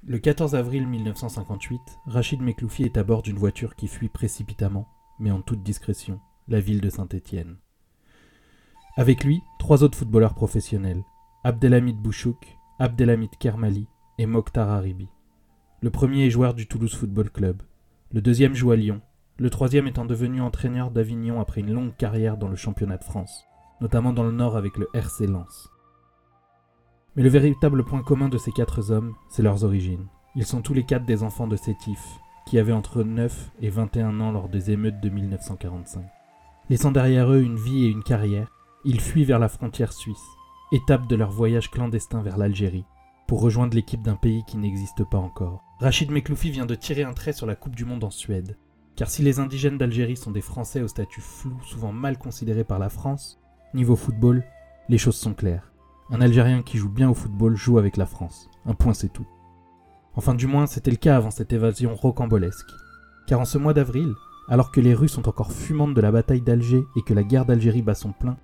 Le 0.03 0.19
14 0.19 0.55
avril 0.55 0.87
1958, 0.87 1.81
Rachid 2.07 2.41
Mekloufi 2.41 2.85
est 2.85 2.97
à 2.97 3.05
bord 3.05 3.21
d'une 3.21 3.37
voiture 3.37 3.77
qui 3.77 3.89
fuit 3.89 4.09
précipitamment, 4.09 4.89
mais 5.19 5.31
en 5.31 5.43
toute 5.43 5.63
discrétion, 5.63 6.19
la 6.49 6.61
ville 6.61 6.81
de 6.81 6.89
Saint-Étienne. 6.89 7.59
Avec 8.97 9.23
lui, 9.23 9.43
trois 9.59 9.83
autres 9.83 9.99
footballeurs 9.99 10.35
professionnels, 10.35 11.03
Abdelhamid 11.43 11.97
Bouchouk, 11.97 12.57
Abdelhamid 12.79 13.37
Kermali 13.39 13.87
et 14.17 14.25
Mokhtar 14.25 14.71
Haribi. 14.71 15.09
Le 15.83 15.91
premier 15.91 16.25
est 16.25 16.31
joueur 16.31 16.55
du 16.55 16.67
Toulouse 16.67 16.95
Football 16.95 17.31
Club, 17.31 17.63
le 18.13 18.23
deuxième 18.23 18.55
joue 18.55 18.71
à 18.71 18.77
Lyon, 18.77 19.03
le 19.39 19.51
troisième 19.51 19.89
étant 19.89 20.05
devenu 20.05 20.41
entraîneur 20.41 20.91
d'Avignon 20.91 21.41
après 21.41 21.61
une 21.61 21.73
longue 21.73 21.97
carrière 21.97 22.37
dans 22.37 22.49
le 22.49 22.57
championnat 22.57 22.99
de 22.99 23.05
France, 23.05 23.45
notamment 23.81 24.13
dans 24.13 24.23
le 24.23 24.31
Nord 24.31 24.57
avec 24.57 24.77
le 24.77 24.89
RC 24.95 25.27
Lens. 25.27 25.69
Mais 27.17 27.23
le 27.23 27.29
véritable 27.29 27.85
point 27.85 28.03
commun 28.03 28.29
de 28.29 28.39
ces 28.39 28.53
quatre 28.53 28.91
hommes, 28.91 29.15
c'est 29.29 29.43
leurs 29.43 29.65
origines. 29.65 30.07
Ils 30.37 30.47
sont 30.47 30.63
tous 30.63 30.75
les 30.75 30.85
quatre 30.85 31.05
des 31.05 31.23
enfants 31.23 31.49
de 31.49 31.57
Sétif, 31.57 32.01
qui 32.47 32.59
avaient 32.59 32.73
entre 32.73 33.03
9 33.03 33.51
et 33.61 33.71
21 33.71 34.21
ans 34.21 34.33
lors 34.33 34.49
des 34.49 34.71
émeutes 34.71 35.01
de 35.01 35.09
1945. 35.09 36.05
Laissant 36.71 36.93
derrière 36.93 37.31
eux 37.31 37.43
une 37.43 37.57
vie 37.57 37.85
et 37.85 37.89
une 37.89 38.03
carrière, 38.03 38.51
ils 38.85 39.01
fuient 39.01 39.25
vers 39.25 39.39
la 39.39 39.49
frontière 39.49 39.93
suisse, 39.93 40.25
étape 40.73 41.07
de 41.09 41.17
leur 41.17 41.31
voyage 41.31 41.71
clandestin 41.71 42.23
vers 42.23 42.37
l'Algérie, 42.37 42.85
pour 43.27 43.41
rejoindre 43.41 43.75
l'équipe 43.75 44.03
d'un 44.03 44.17
pays 44.17 44.45
qui 44.47 44.59
n'existe 44.59 45.05
pas 45.05 45.19
encore. 45.19 45.63
Rachid 45.79 46.11
Mekloufi 46.11 46.51
vient 46.51 46.67
de 46.67 46.75
tirer 46.75 47.03
un 47.03 47.15
trait 47.15 47.33
sur 47.33 47.47
la 47.47 47.57
Coupe 47.57 47.75
du 47.75 47.85
Monde 47.85 48.05
en 48.05 48.11
Suède. 48.11 48.57
Car 48.97 49.11
si 49.11 49.23
les 49.23 49.41
indigènes 49.41 49.79
d'Algérie 49.79 50.17
sont 50.17 50.31
des 50.31 50.41
Français 50.41 50.83
au 50.83 50.89
statut 50.89 51.21
flou, 51.21 51.57
souvent 51.65 51.93
mal 51.93 52.17
considérés 52.17 52.65
par 52.65 52.79
la 52.79 52.89
France, 52.89 53.41
niveau 53.75 53.97
football, 53.97 54.45
les 54.89 54.99
choses 54.99 55.17
sont 55.17 55.35
claires. 55.35 55.73
Un 56.11 56.21
Algérien 56.21 56.63
qui 56.63 56.79
joue 56.79 56.91
bien 56.91 57.11
au 57.11 57.15
football 57.15 57.57
joue 57.57 57.79
avec 57.79 57.97
la 57.97 58.07
France. 58.07 58.49
Un 58.67 58.75
point 58.75 58.95
c'est 58.95 59.13
tout. 59.13 59.27
Enfin 60.15 60.35
du 60.35 60.47
moins 60.47 60.67
c'était 60.67 60.91
le 60.91 60.97
cas 60.97 61.17
avant 61.17 61.31
cette 61.31 61.53
évasion 61.53 61.95
rocambolesque. 61.95 62.71
Car 63.27 63.41
en 63.41 63.45
ce 63.45 63.59
mois 63.59 63.75
d'avril, 63.75 64.13
Alors 64.49 64.71
que 64.71 64.81
les 64.81 64.95
rues 64.95 65.09
sont 65.09 65.27
encore 65.29 65.53
fumantes 65.53 65.95
de 65.95 66.01
la 66.03 66.13
bataille 66.13 66.43
d'Alger 66.43 66.85
et 66.97 67.03
que 67.03 67.15
la 67.15 67.23
guerre 67.23 67.47
d'Algérie 67.47 67.81
bat 67.81 67.95
son 67.95 68.13
plein, 68.13 68.37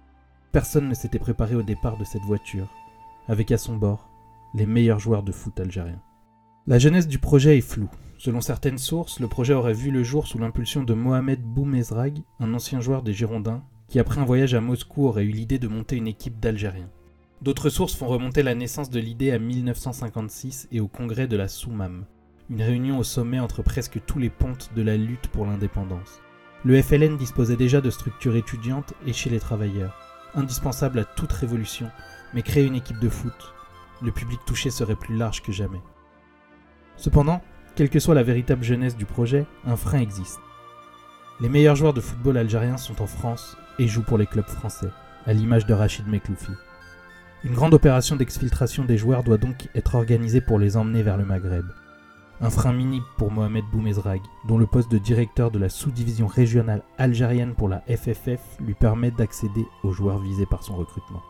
personne 0.50 0.88
ne 0.88 0.94
s'était 0.94 1.18
préparé 1.18 1.54
au 1.54 1.62
départ 1.62 1.98
de 1.98 2.04
cette 2.04 2.22
voiture, 2.22 2.68
avec 3.28 3.52
à 3.52 3.58
son 3.58 3.76
bord 3.76 4.08
les 4.54 4.64
meilleurs 4.66 4.98
joueurs 4.98 5.22
de 5.22 5.30
foot 5.30 5.60
algériens. 5.60 6.00
La 6.66 6.78
jeunesse 6.78 7.06
du 7.06 7.18
projet 7.18 7.58
est 7.58 7.60
floue. 7.60 7.90
Selon 8.20 8.42
certaines 8.42 8.76
sources, 8.76 9.18
le 9.18 9.28
projet 9.28 9.54
aurait 9.54 9.72
vu 9.72 9.90
le 9.90 10.02
jour 10.02 10.26
sous 10.26 10.36
l'impulsion 10.36 10.82
de 10.82 10.92
Mohamed 10.92 11.40
Boumezrag, 11.40 12.18
un 12.38 12.52
ancien 12.52 12.78
joueur 12.78 13.02
des 13.02 13.14
Girondins, 13.14 13.62
qui 13.88 13.98
après 13.98 14.20
un 14.20 14.26
voyage 14.26 14.52
à 14.52 14.60
Moscou 14.60 15.06
aurait 15.06 15.24
eu 15.24 15.30
l'idée 15.30 15.58
de 15.58 15.68
monter 15.68 15.96
une 15.96 16.06
équipe 16.06 16.38
d'Algériens. 16.38 16.90
D'autres 17.40 17.70
sources 17.70 17.94
font 17.94 18.08
remonter 18.08 18.42
la 18.42 18.54
naissance 18.54 18.90
de 18.90 19.00
l'idée 19.00 19.30
à 19.30 19.38
1956 19.38 20.68
et 20.70 20.80
au 20.80 20.86
congrès 20.86 21.28
de 21.28 21.36
la 21.38 21.48
Soumam, 21.48 22.04
une 22.50 22.60
réunion 22.60 22.98
au 22.98 23.04
sommet 23.04 23.40
entre 23.40 23.62
presque 23.62 24.04
tous 24.04 24.18
les 24.18 24.28
pontes 24.28 24.68
de 24.76 24.82
la 24.82 24.98
lutte 24.98 25.28
pour 25.28 25.46
l'indépendance. 25.46 26.20
Le 26.62 26.82
FLN 26.82 27.16
disposait 27.16 27.56
déjà 27.56 27.80
de 27.80 27.88
structures 27.88 28.36
étudiantes 28.36 28.92
et 29.06 29.14
chez 29.14 29.30
les 29.30 29.40
travailleurs, 29.40 29.96
indispensables 30.34 30.98
à 30.98 31.06
toute 31.06 31.32
révolution, 31.32 31.90
mais 32.34 32.42
créer 32.42 32.66
une 32.66 32.76
équipe 32.76 33.00
de 33.00 33.08
foot, 33.08 33.54
le 34.02 34.12
public 34.12 34.40
touché 34.44 34.68
serait 34.68 34.94
plus 34.94 35.16
large 35.16 35.40
que 35.40 35.52
jamais. 35.52 35.80
Cependant, 36.98 37.40
quelle 37.74 37.90
que 37.90 37.98
soit 37.98 38.14
la 38.14 38.22
véritable 38.22 38.64
jeunesse 38.64 38.96
du 38.96 39.06
projet, 39.06 39.46
un 39.66 39.76
frein 39.76 40.00
existe. 40.00 40.40
Les 41.40 41.48
meilleurs 41.48 41.76
joueurs 41.76 41.94
de 41.94 42.00
football 42.00 42.36
algériens 42.36 42.76
sont 42.76 43.00
en 43.00 43.06
France 43.06 43.56
et 43.78 43.88
jouent 43.88 44.02
pour 44.02 44.18
les 44.18 44.26
clubs 44.26 44.46
français, 44.46 44.90
à 45.26 45.32
l'image 45.32 45.66
de 45.66 45.72
Rachid 45.72 46.06
Mekloufi. 46.06 46.52
Une 47.44 47.54
grande 47.54 47.72
opération 47.72 48.16
d'exfiltration 48.16 48.84
des 48.84 48.98
joueurs 48.98 49.24
doit 49.24 49.38
donc 49.38 49.68
être 49.74 49.94
organisée 49.94 50.42
pour 50.42 50.58
les 50.58 50.76
emmener 50.76 51.02
vers 51.02 51.16
le 51.16 51.24
Maghreb. 51.24 51.64
Un 52.42 52.50
frein 52.50 52.72
minime 52.72 53.04
pour 53.16 53.30
Mohamed 53.30 53.64
Boumezrag, 53.72 54.20
dont 54.46 54.58
le 54.58 54.66
poste 54.66 54.90
de 54.90 54.98
directeur 54.98 55.50
de 55.50 55.58
la 55.58 55.70
sous-division 55.70 56.26
régionale 56.26 56.82
algérienne 56.98 57.54
pour 57.54 57.68
la 57.68 57.82
FFF 57.88 58.40
lui 58.60 58.74
permet 58.74 59.10
d'accéder 59.10 59.64
aux 59.82 59.92
joueurs 59.92 60.18
visés 60.18 60.46
par 60.46 60.62
son 60.62 60.76
recrutement. 60.76 61.22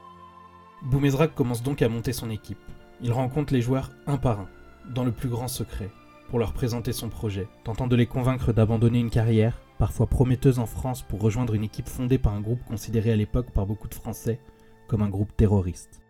Boumezrag 0.82 1.34
commence 1.34 1.62
donc 1.62 1.82
à 1.82 1.88
monter 1.88 2.12
son 2.12 2.30
équipe. 2.30 2.58
Il 3.00 3.12
rencontre 3.12 3.52
les 3.52 3.62
joueurs 3.62 3.90
un 4.08 4.16
par 4.16 4.40
un, 4.40 4.48
dans 4.92 5.04
le 5.04 5.12
plus 5.12 5.28
grand 5.28 5.48
secret, 5.48 5.90
pour 6.30 6.38
leur 6.38 6.52
présenter 6.52 6.92
son 6.92 7.08
projet, 7.08 7.48
tentant 7.64 7.88
de 7.88 7.96
les 7.96 8.06
convaincre 8.06 8.52
d'abandonner 8.52 9.00
une 9.00 9.10
carrière, 9.10 9.60
parfois 9.78 10.06
prometteuse 10.06 10.60
en 10.60 10.66
France, 10.66 11.02
pour 11.02 11.20
rejoindre 11.20 11.54
une 11.54 11.64
équipe 11.64 11.88
fondée 11.88 12.18
par 12.18 12.34
un 12.34 12.40
groupe 12.40 12.64
considéré 12.64 13.10
à 13.10 13.16
l'époque 13.16 13.50
par 13.50 13.66
beaucoup 13.66 13.88
de 13.88 13.94
Français 13.94 14.38
comme 14.86 15.02
un 15.02 15.08
groupe 15.08 15.36
terroriste. 15.36 16.00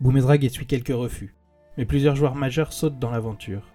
Boumezrag 0.00 0.44
essuie 0.44 0.66
quelques 0.66 0.88
refus, 0.88 1.34
mais 1.78 1.86
plusieurs 1.86 2.16
joueurs 2.16 2.34
majeurs 2.34 2.74
sautent 2.74 2.98
dans 2.98 3.10
l'aventure. 3.10 3.72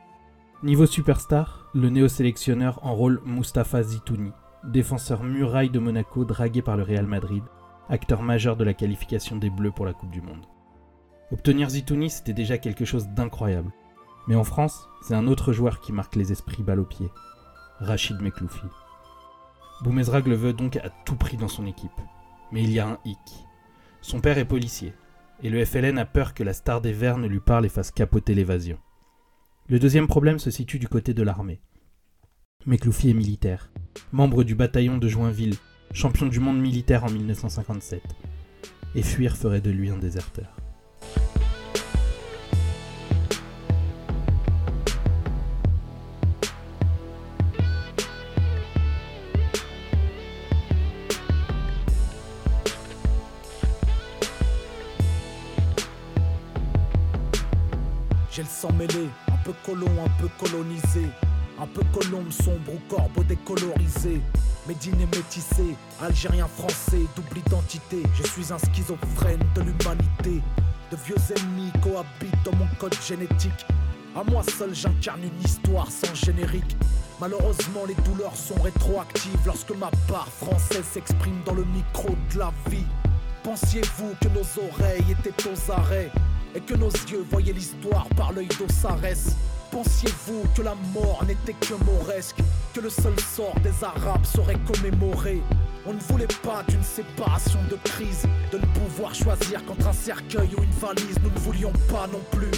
Niveau 0.61 0.85
superstar, 0.85 1.71
le 1.73 1.89
néo-sélectionneur 1.89 2.79
enrôle 2.85 3.19
Mustapha 3.25 3.81
Zitouni, 3.81 4.31
défenseur 4.63 5.23
muraille 5.23 5.71
de 5.71 5.79
Monaco 5.79 6.25
dragué 6.25 6.61
par 6.61 6.77
le 6.77 6.83
Real 6.83 7.07
Madrid, 7.07 7.43
acteur 7.89 8.21
majeur 8.21 8.55
de 8.55 8.63
la 8.63 8.75
qualification 8.75 9.35
des 9.35 9.49
Bleus 9.49 9.71
pour 9.71 9.87
la 9.87 9.93
Coupe 9.93 10.11
du 10.11 10.21
Monde. 10.21 10.45
Obtenir 11.31 11.69
Zitouni, 11.69 12.11
c'était 12.11 12.33
déjà 12.33 12.59
quelque 12.59 12.85
chose 12.85 13.07
d'incroyable. 13.07 13.71
Mais 14.27 14.35
en 14.35 14.43
France, 14.43 14.87
c'est 15.01 15.15
un 15.15 15.27
autre 15.27 15.53
joueur 15.53 15.79
qui 15.79 15.93
marque 15.93 16.15
les 16.15 16.31
esprits 16.31 16.63
balle 16.63 16.79
au 16.79 16.85
pied, 16.85 17.09
Rachid 17.79 18.21
Mekloufi. 18.21 18.67
Boumezrag 19.83 20.27
le 20.27 20.35
veut 20.35 20.53
donc 20.53 20.75
à 20.77 20.89
tout 21.05 21.15
prix 21.15 21.37
dans 21.37 21.47
son 21.47 21.65
équipe. 21.65 21.89
Mais 22.51 22.63
il 22.63 22.71
y 22.71 22.79
a 22.79 22.87
un 22.87 22.99
hic. 23.05 23.17
Son 24.01 24.19
père 24.19 24.37
est 24.37 24.45
policier, 24.45 24.93
et 25.41 25.49
le 25.49 25.63
FLN 25.65 25.97
a 25.97 26.05
peur 26.05 26.33
que 26.33 26.43
la 26.43 26.53
star 26.53 26.81
des 26.81 26.93
Verts 26.93 27.17
ne 27.17 27.27
lui 27.27 27.39
parle 27.39 27.65
et 27.65 27.69
fasse 27.69 27.91
capoter 27.91 28.35
l'évasion. 28.35 28.77
Le 29.67 29.79
deuxième 29.79 30.07
problème 30.07 30.37
se 30.37 30.51
situe 30.51 30.79
du 30.79 30.87
côté 30.87 31.13
de 31.13 31.23
l'armée. 31.23 31.61
Mekloufi 32.65 33.09
est 33.09 33.13
militaire, 33.13 33.71
membre 34.11 34.43
du 34.43 34.53
bataillon 34.53 34.97
de 34.97 35.07
Joinville, 35.07 35.55
champion 35.93 36.27
du 36.27 36.39
monde 36.39 36.59
militaire 36.59 37.03
en 37.03 37.09
1957. 37.09 38.03
Et 38.93 39.01
fuir 39.01 39.37
ferait 39.37 39.61
de 39.61 39.71
lui 39.71 39.89
un 39.89 39.97
déserteur. 39.97 40.55
J'ai 58.33 58.43
le 58.43 58.47
sang 58.47 58.71
mêlé, 58.71 59.09
un 59.27 59.37
peu 59.43 59.51
colon, 59.65 59.91
un 60.05 60.21
peu 60.21 60.29
colonisé. 60.39 61.05
Un 61.59 61.67
peu 61.67 61.81
colombe 61.93 62.31
sombre 62.31 62.73
ou 62.73 62.79
corbeau 62.87 63.23
décolorisé. 63.23 64.21
Médine 64.65 65.01
et 65.01 65.17
métissé, 65.17 65.75
algérien 66.01 66.47
français, 66.47 67.01
double 67.13 67.39
identité. 67.39 68.03
Je 68.15 68.23
suis 68.23 68.53
un 68.53 68.57
schizophrène 68.57 69.43
de 69.53 69.61
l'humanité. 69.63 70.41
De 70.91 70.97
vieux 71.05 71.17
ennemis 71.35 71.73
cohabitent 71.83 72.45
dans 72.45 72.55
mon 72.55 72.67
code 72.79 72.95
génétique. 73.05 73.65
À 74.15 74.23
moi 74.23 74.43
seul 74.43 74.73
j'incarne 74.73 75.23
une 75.23 75.43
histoire 75.43 75.91
sans 75.91 76.15
générique. 76.15 76.77
Malheureusement 77.19 77.83
les 77.85 77.95
douleurs 77.95 78.35
sont 78.37 78.61
rétroactives 78.61 79.45
lorsque 79.45 79.75
ma 79.75 79.91
part 80.07 80.29
française 80.29 80.85
s'exprime 80.85 81.41
dans 81.45 81.53
le 81.53 81.65
micro 81.65 82.15
de 82.33 82.39
la 82.39 82.53
vie. 82.69 82.85
Pensiez-vous 83.43 84.13
que 84.21 84.29
nos 84.29 84.69
oreilles 84.69 85.05
étaient 85.11 85.49
aux 85.49 85.71
arrêts? 85.71 86.11
Et 86.55 86.59
que 86.61 86.75
nos 86.75 86.89
yeux 86.89 87.25
voyaient 87.29 87.53
l'histoire 87.53 88.07
par 88.15 88.31
l'œil 88.31 88.47
d'Osiris 88.47 89.35
Pensiez-vous 89.71 90.43
que 90.53 90.63
la 90.63 90.75
mort 90.93 91.23
n'était 91.25 91.53
que 91.53 91.75
mauresque, 91.85 92.35
que 92.73 92.81
le 92.81 92.89
seul 92.89 93.17
sort 93.19 93.55
des 93.63 93.83
Arabes 93.83 94.25
serait 94.25 94.59
commémoré? 94.67 95.41
On 95.85 95.93
ne 95.93 95.99
voulait 95.99 96.27
pas 96.43 96.63
d'une 96.67 96.83
séparation 96.83 97.59
de 97.69 97.77
crise, 97.85 98.23
de 98.51 98.57
ne 98.57 98.65
pouvoir 98.65 99.15
choisir 99.15 99.63
qu'entre 99.65 99.87
un 99.87 99.93
cercueil 99.93 100.49
ou 100.57 100.61
une 100.61 100.71
valise, 100.71 101.17
nous 101.23 101.29
ne 101.29 101.39
voulions 101.39 101.71
pas 101.89 102.05
non 102.11 102.19
plus 102.31 102.51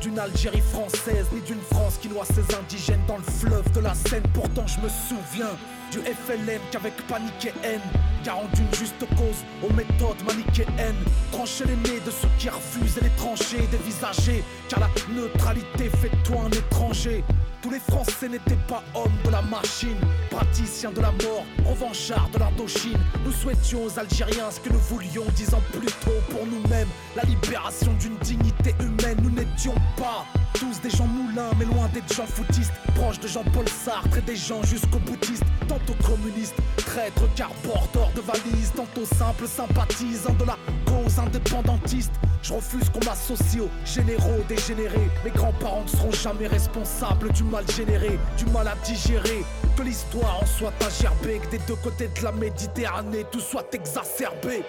d'une 0.00 0.18
Algérie 0.18 0.62
française, 0.72 1.26
ni 1.32 1.42
d'une 1.42 1.60
France 1.70 1.98
qui 2.00 2.08
noie 2.08 2.24
ses 2.24 2.54
indigènes 2.54 3.04
dans 3.06 3.18
le 3.18 3.22
fleuve 3.22 3.70
de 3.72 3.80
la 3.80 3.94
Seine. 3.94 4.22
Pourtant, 4.32 4.66
je 4.66 4.80
me 4.80 4.88
souviens 4.88 5.56
du 5.92 5.98
FLN 5.98 6.60
qu'avec 6.70 6.94
panique 7.06 7.44
et 7.46 7.66
haine, 7.66 7.80
garant 8.26 8.48
d'une 8.54 8.74
juste 8.74 9.06
cause 9.16 9.44
aux 9.62 9.72
méthodes 9.72 10.20
manichéennes. 10.26 11.04
Trancher 11.30 11.64
les 11.64 11.76
nez 11.76 12.00
de 12.04 12.10
ceux 12.10 12.28
qui 12.38 12.48
refusent 12.48 12.98
et 12.98 13.04
les 13.04 13.10
trancher, 13.10 13.68
dévisager, 13.70 14.42
car 14.68 14.80
la 14.80 14.88
neutralité 15.14 15.88
fait 15.88 16.10
toi 16.24 16.42
un 16.46 16.50
étranger. 16.50 17.22
Tous 17.62 17.70
les 17.70 17.78
Français 17.78 18.28
n'étaient 18.28 18.62
pas 18.68 18.82
hommes 18.94 19.18
de 19.24 19.30
la 19.30 19.42
machine, 19.42 20.00
praticiens 20.36 20.90
de 20.90 21.00
la 21.00 21.12
mort, 21.12 21.44
revanchards 21.64 22.28
de 22.34 22.38
l'Indochine. 22.38 22.98
Nous 23.24 23.32
souhaitions 23.32 23.84
aux 23.84 23.98
Algériens 23.98 24.50
ce 24.50 24.60
que 24.60 24.68
nous 24.68 24.78
voulions 24.80 25.24
dix 25.34 25.54
ans 25.54 25.62
plus 25.72 25.86
tôt 25.86 26.20
pour 26.30 26.44
nous-mêmes, 26.46 26.88
la 27.16 27.22
libération 27.22 27.90
d'une 27.98 28.16
dignité 28.18 28.74
humaine. 28.80 29.16
Nous 29.22 29.30
n'étions 29.30 29.74
pas 29.96 30.26
tous 30.52 30.80
des 30.82 30.90
gens 30.90 31.06
moulins, 31.06 31.50
mais 31.58 31.64
loin 31.64 31.88
d'être 31.94 32.12
gens 32.14 32.26
foutistes, 32.26 32.72
proches 32.94 33.20
de 33.20 33.28
Jean-Paul 33.28 33.68
Sartre 33.68 34.18
et 34.18 34.22
des 34.22 34.36
gens 34.36 34.62
jusqu'au 34.62 34.98
boutistes, 34.98 35.44
tantôt 35.68 35.96
communistes, 36.04 36.56
traîtres 36.76 37.28
car 37.34 37.50
porteurs 37.62 38.10
de 38.14 38.20
valises, 38.20 38.72
tantôt 38.76 39.06
simples 39.06 39.46
sympathisants 39.46 40.36
de 40.38 40.44
la 40.44 40.58
cause 40.84 41.18
indépendantiste. 41.18 42.12
Je 42.42 42.52
refuse 42.52 42.88
qu'on 42.90 43.04
m'associe 43.04 43.60
aux 43.60 43.70
généraux 43.84 44.44
dégénérés. 44.48 45.10
Mes 45.24 45.32
grands-parents 45.32 45.82
ne 45.82 45.88
seront 45.88 46.12
jamais 46.12 46.46
responsables 46.46 47.32
du 47.32 47.42
mal 47.42 47.64
généré, 47.76 48.20
du 48.38 48.46
mal 48.46 48.68
à 48.68 48.76
digérer. 48.86 49.44
Que 49.76 49.82
l'histoire 49.82 50.25
en 50.26 50.46
soit 50.46 50.72
agerbée, 50.84 51.38
que 51.38 51.50
des 51.50 51.58
deux 51.66 51.76
côtés 51.76 52.08
de 52.08 52.24
la 52.24 52.32
Méditerranée 52.32 53.24
tout 53.30 53.40
soit 53.40 53.72
exacerbé. 53.74 54.64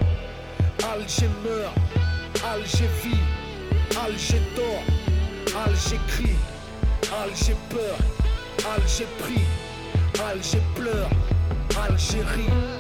Alger 0.84 1.30
meurt, 1.44 1.74
Alger 2.46 2.90
vit, 3.04 3.24
Alger 4.04 4.42
dort, 4.56 5.64
Alger 5.66 6.00
crie, 6.08 6.38
Alger 7.24 7.56
peur, 7.70 7.98
Alger 8.76 9.08
prie, 9.20 9.46
Alger 10.24 10.62
pleure, 10.76 11.10
Algérie. 11.76 12.77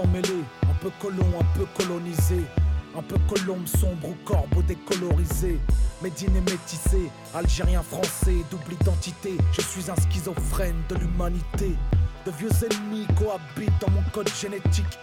Un 0.00 0.74
peu 0.80 0.90
colon, 1.00 1.26
un 1.40 1.58
peu 1.58 1.66
colonisé. 1.76 2.40
Un 2.96 3.02
peu 3.02 3.16
colombe 3.28 3.66
sombre 3.66 4.10
ou 4.10 4.16
corbeau 4.24 4.62
décolorisé. 4.62 5.58
Médine 6.00 6.34
métissé, 6.34 7.10
algérien 7.34 7.82
français, 7.82 8.36
double 8.48 8.74
identité. 8.80 9.36
Je 9.52 9.60
suis 9.60 9.90
un 9.90 9.96
schizophrène 9.96 10.80
de 10.88 10.94
l'humanité. 10.94 11.74
De 12.24 12.30
vieux 12.30 12.50
ennemis 12.62 13.06
cohabitent 13.16 13.80
dans 13.80 13.90
mon 13.90 14.02
code 14.12 14.30
génétique. 14.40 14.98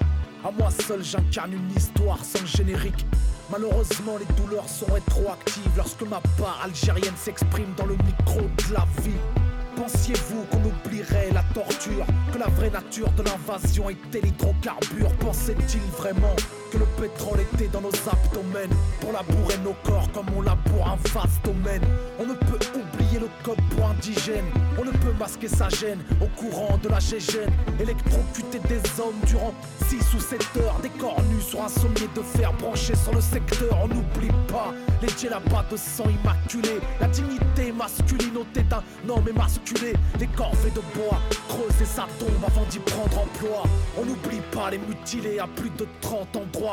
À 0.45 0.51
moi 0.51 0.69
seul 0.71 1.03
j'incarne 1.03 1.51
une 1.51 1.71
histoire 1.75 2.23
sans 2.23 2.45
générique. 2.45 3.05
Malheureusement 3.51 4.17
les 4.17 4.33
douleurs 4.35 4.69
sont 4.69 4.91
rétroactives 4.93 5.75
lorsque 5.75 6.03
ma 6.03 6.21
part 6.37 6.61
algérienne 6.63 7.17
s'exprime 7.17 7.73
dans 7.75 7.85
le 7.85 7.97
micro 7.97 8.39
de 8.39 8.73
la 8.73 8.85
vie. 9.01 9.44
Pensiez-vous 9.75 10.43
qu'on 10.45 10.63
oublierait 10.63 11.31
la 11.33 11.43
torture 11.53 12.05
Que 12.31 12.39
la 12.39 12.47
vraie 12.47 12.69
nature 12.69 13.11
de 13.11 13.23
l'invasion 13.23 13.89
était 13.89 14.21
l'hydrocarbure? 14.21 15.11
Pensait-il 15.19 15.81
vraiment 15.97 16.35
que 16.75 16.79
le 16.79 16.85
pétrole 17.07 17.39
était 17.41 17.67
dans 17.67 17.81
nos 17.81 17.89
abdomens. 17.89 18.75
Pour 18.99 19.13
labourer 19.13 19.57
nos 19.63 19.75
corps 19.83 20.09
comme 20.13 20.25
on 20.35 20.41
laboure 20.41 20.87
un 20.87 20.97
vaste 21.09 21.43
domaine. 21.43 21.81
On 22.19 22.25
ne 22.25 22.33
peut 22.33 22.59
oublier 22.75 23.19
le 23.19 23.29
code 23.43 23.61
pour 23.71 23.85
indigène. 23.85 24.45
On 24.77 24.85
ne 24.85 24.91
peut 24.91 25.13
masquer 25.19 25.47
sa 25.47 25.69
gêne 25.69 25.99
au 26.21 26.27
courant 26.39 26.77
de 26.77 26.89
la 26.89 26.99
gégène 26.99 27.51
Électrocuter 27.79 28.59
des 28.67 28.81
hommes 28.99 29.19
durant 29.25 29.53
6 29.87 30.13
ou 30.15 30.19
7 30.19 30.41
heures. 30.57 30.79
Des 30.81 30.89
corps 30.89 31.21
nus 31.29 31.41
sur 31.41 31.63
un 31.63 31.69
sommier 31.69 32.09
de 32.15 32.21
fer 32.21 32.51
branché 32.53 32.95
sur 32.95 33.13
le 33.13 33.21
secteur. 33.21 33.77
On 33.83 33.87
n'oublie 33.87 34.33
pas 34.47 34.73
les 35.01 35.09
djellabas 35.09 35.65
de 35.71 35.77
sang 35.77 36.05
immaculé. 36.09 36.79
La 36.99 37.07
dignité 37.07 37.71
masculine 37.71 38.37
ôtée 38.37 38.63
d'un 38.63 38.83
homme 39.09 39.27
émasculé. 39.27 39.93
Les 40.19 40.27
corvées 40.27 40.71
de 40.71 40.81
bois 40.97 41.19
creuser 41.47 41.85
sa 41.85 42.07
tombe 42.19 42.43
avant 42.45 42.65
d'y 42.69 42.79
prendre 42.79 43.19
emploi. 43.19 43.63
On 43.97 44.05
n'oublie 44.05 44.41
pas 44.51 44.71
les 44.71 44.77
mutilés 44.77 45.39
à 45.39 45.47
plus 45.47 45.69
de 45.71 45.87
30 46.01 46.35
endroits 46.35 46.64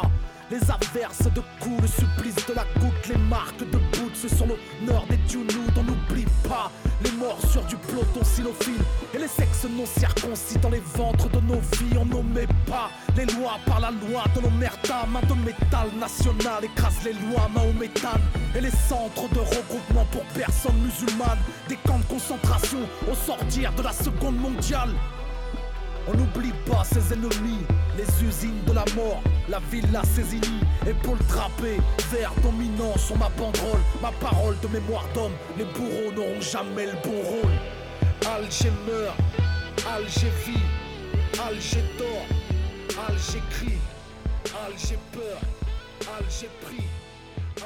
les 0.50 0.70
averses 0.70 1.32
de 1.32 1.40
coups, 1.60 1.82
le 1.82 1.88
supplice 1.88 2.46
de 2.46 2.54
la 2.54 2.64
goutte, 2.78 3.08
les 3.08 3.16
marques 3.16 3.60
de 3.60 3.78
boots 3.78 4.28
sur 4.28 4.46
l'honneur 4.46 5.04
des 5.08 5.18
tunous, 5.26 5.70
on 5.78 5.82
n'oublie 5.82 6.26
pas 6.48 6.70
les 7.02 7.10
morsures 7.12 7.64
du 7.64 7.76
peloton 7.76 8.22
sinophile 8.22 8.82
et 9.14 9.18
les 9.18 9.28
sexes 9.28 9.64
non 9.64 9.86
circoncis 9.86 10.58
dans 10.58 10.68
les 10.68 10.82
ventres 10.94 11.28
de 11.30 11.40
nos 11.40 11.60
vies. 11.60 11.96
On 11.98 12.04
n'omet 12.04 12.46
pas 12.66 12.90
les 13.16 13.24
lois 13.34 13.58
par 13.66 13.80
la 13.80 13.90
loi 13.90 14.24
de 14.36 14.40
l'omerta, 14.42 15.06
main 15.10 15.22
de 15.22 15.34
métal 15.44 15.88
national 15.98 16.64
écrase 16.64 17.02
les 17.04 17.14
lois 17.14 17.48
mahométanes 17.54 18.20
et 18.54 18.60
les 18.60 18.70
centres 18.70 19.28
de 19.32 19.40
regroupement 19.40 20.04
pour 20.12 20.22
personnes 20.34 20.78
musulmanes, 20.78 21.38
des 21.68 21.76
camps 21.76 21.98
de 21.98 22.04
concentration 22.04 22.80
au 23.10 23.14
sortir 23.14 23.72
de 23.72 23.82
la 23.82 23.92
seconde 23.92 24.36
mondiale. 24.36 24.90
On 26.08 26.14
n'oublie 26.14 26.52
pas 26.66 26.84
ses 26.84 27.12
ennemis, 27.12 27.64
les 27.96 28.26
usines 28.26 28.62
de 28.66 28.72
la 28.72 28.84
mort, 28.96 29.22
la 29.48 29.60
villa 29.70 30.02
Césigny, 30.04 30.60
épaules 30.86 31.18
trapées, 31.28 31.80
vert 32.10 32.32
dominant 32.42 32.96
sur 32.96 33.16
ma 33.16 33.28
banderole, 33.30 33.80
ma 34.00 34.10
parole 34.12 34.56
de 34.60 34.68
mémoire 34.68 35.04
d'homme, 35.14 35.32
les 35.56 35.64
bourreaux 35.64 36.12
n'auront 36.12 36.40
jamais 36.40 36.86
le 36.86 36.92
bon 37.04 37.22
rôle. 37.22 37.52
Alger 38.26 38.72
meurt, 38.86 39.16
Alger 39.86 40.32
vit, 40.44 41.40
Alger 41.40 41.84
dort, 41.98 43.06
Alger 43.08 43.42
crie, 43.50 43.78
Alger 44.66 44.98
peur, 45.12 45.40
Alger 46.18 46.50
prie, 46.62 46.84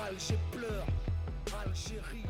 Alger 0.06 0.38
pleure, 0.52 0.86
Algérie. 1.64 2.25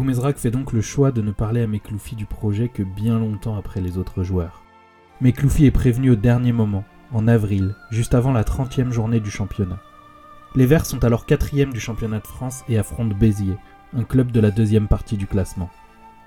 Boumezrak 0.00 0.38
fait 0.38 0.50
donc 0.50 0.72
le 0.72 0.80
choix 0.80 1.12
de 1.12 1.20
ne 1.20 1.30
parler 1.30 1.60
à 1.60 1.66
Mekloufi 1.66 2.16
du 2.16 2.24
projet 2.24 2.70
que 2.70 2.82
bien 2.82 3.18
longtemps 3.18 3.58
après 3.58 3.82
les 3.82 3.98
autres 3.98 4.22
joueurs. 4.22 4.62
Mekloufi 5.20 5.66
est 5.66 5.70
prévenu 5.70 6.12
au 6.12 6.16
dernier 6.16 6.52
moment, 6.52 6.86
en 7.12 7.28
avril, 7.28 7.74
juste 7.90 8.14
avant 8.14 8.32
la 8.32 8.42
30e 8.42 8.92
journée 8.92 9.20
du 9.20 9.30
championnat. 9.30 9.78
Les 10.54 10.64
Verts 10.64 10.86
sont 10.86 11.04
alors 11.04 11.26
quatrième 11.26 11.70
du 11.70 11.80
championnat 11.80 12.20
de 12.20 12.26
France 12.26 12.64
et 12.66 12.78
affrontent 12.78 13.14
Béziers, 13.14 13.58
un 13.92 14.04
club 14.04 14.32
de 14.32 14.40
la 14.40 14.50
deuxième 14.50 14.88
partie 14.88 15.18
du 15.18 15.26
classement. 15.26 15.68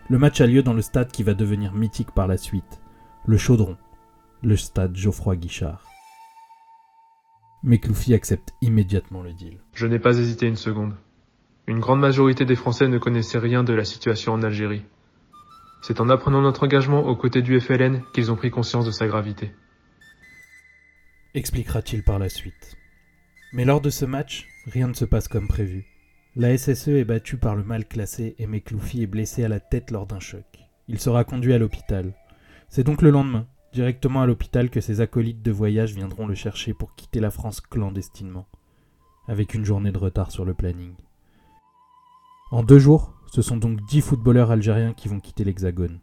Le 0.07 0.19
match 0.19 0.39
a 0.39 0.45
lieu 0.45 0.61
dans 0.61 0.73
le 0.73 0.83
stade 0.83 1.11
qui 1.11 1.23
va 1.23 1.33
devenir 1.33 1.73
mythique 1.73 2.11
par 2.11 2.27
la 2.27 2.37
suite, 2.37 2.79
le 3.25 3.37
Chaudron, 3.37 3.77
le 4.43 4.55
stade 4.55 4.95
Geoffroy 4.95 5.35
Guichard. 5.35 5.83
Mekloufi 7.63 8.13
accepte 8.13 8.53
immédiatement 8.61 9.23
le 9.23 9.33
deal. 9.33 9.61
Je 9.73 9.87
n'ai 9.87 9.97
pas 9.97 10.19
hésité 10.19 10.45
une 10.45 10.57
seconde. 10.57 10.93
Une 11.65 11.79
grande 11.79 12.01
majorité 12.01 12.43
des 12.43 12.57
Français 12.57 12.89
ne 12.89 12.97
connaissaient 12.97 13.39
rien 13.39 13.63
de 13.63 13.73
la 13.73 13.85
situation 13.85 14.33
en 14.33 14.43
Algérie. 14.43 14.83
C'est 15.81 16.01
en 16.01 16.09
apprenant 16.09 16.41
notre 16.41 16.63
engagement 16.63 17.05
aux 17.05 17.15
côtés 17.15 17.41
du 17.41 17.59
FLN 17.59 18.03
qu'ils 18.13 18.31
ont 18.31 18.35
pris 18.35 18.51
conscience 18.51 18.85
de 18.85 18.91
sa 18.91 19.07
gravité. 19.07 19.51
Expliquera-t-il 21.33 22.03
par 22.03 22.19
la 22.19 22.27
suite. 22.27 22.77
Mais 23.53 23.63
lors 23.63 23.79
de 23.79 23.89
ce 23.89 24.03
match, 24.03 24.45
rien 24.65 24.89
ne 24.89 24.93
se 24.93 25.05
passe 25.05 25.29
comme 25.29 25.47
prévu. 25.47 25.85
La 26.35 26.57
SSE 26.57 26.89
est 26.89 27.05
battue 27.05 27.37
par 27.37 27.55
le 27.55 27.63
mal 27.63 27.87
classé 27.87 28.35
et 28.39 28.47
Mekloufi 28.47 29.01
est 29.01 29.07
blessé 29.07 29.45
à 29.45 29.47
la 29.47 29.59
tête 29.59 29.89
lors 29.89 30.05
d'un 30.05 30.19
choc. 30.19 30.45
Il 30.89 30.99
sera 30.99 31.23
conduit 31.23 31.53
à 31.53 31.59
l'hôpital. 31.59 32.13
C'est 32.67 32.83
donc 32.83 33.01
le 33.01 33.09
lendemain, 33.09 33.47
directement 33.71 34.21
à 34.21 34.25
l'hôpital, 34.25 34.69
que 34.69 34.81
ses 34.81 34.99
acolytes 34.99 35.41
de 35.41 35.51
voyage 35.51 35.93
viendront 35.93 36.27
le 36.27 36.35
chercher 36.35 36.73
pour 36.73 36.93
quitter 36.95 37.21
la 37.21 37.31
France 37.31 37.61
clandestinement, 37.61 38.47
avec 39.27 39.53
une 39.53 39.63
journée 39.63 39.91
de 39.91 39.97
retard 39.97 40.31
sur 40.31 40.43
le 40.43 40.53
planning. 40.53 40.93
En 42.53 42.61
deux 42.61 42.77
jours, 42.77 43.15
ce 43.31 43.41
sont 43.41 43.57
donc 43.57 43.81
dix 43.87 44.01
footballeurs 44.01 44.51
algériens 44.51 44.93
qui 44.93 45.07
vont 45.07 45.19
quitter 45.19 45.43
l'Hexagone. 45.43 45.99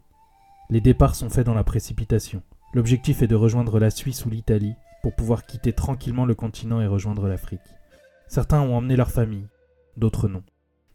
Les 0.69 0.81
départs 0.81 1.15
sont 1.15 1.29
faits 1.29 1.45
dans 1.45 1.53
la 1.53 1.63
précipitation. 1.63 2.43
L'objectif 2.73 3.21
est 3.21 3.27
de 3.27 3.35
rejoindre 3.35 3.79
la 3.79 3.89
Suisse 3.89 4.25
ou 4.25 4.29
l'Italie 4.29 4.73
pour 5.01 5.15
pouvoir 5.15 5.45
quitter 5.45 5.71
tranquillement 5.71 6.25
le 6.25 6.35
continent 6.35 6.81
et 6.81 6.87
rejoindre 6.87 7.29
l'Afrique. 7.29 7.61
Certains 8.27 8.59
ont 8.59 8.75
emmené 8.75 8.97
leur 8.97 9.11
famille, 9.11 9.47
d'autres 9.95 10.27
non. 10.27 10.43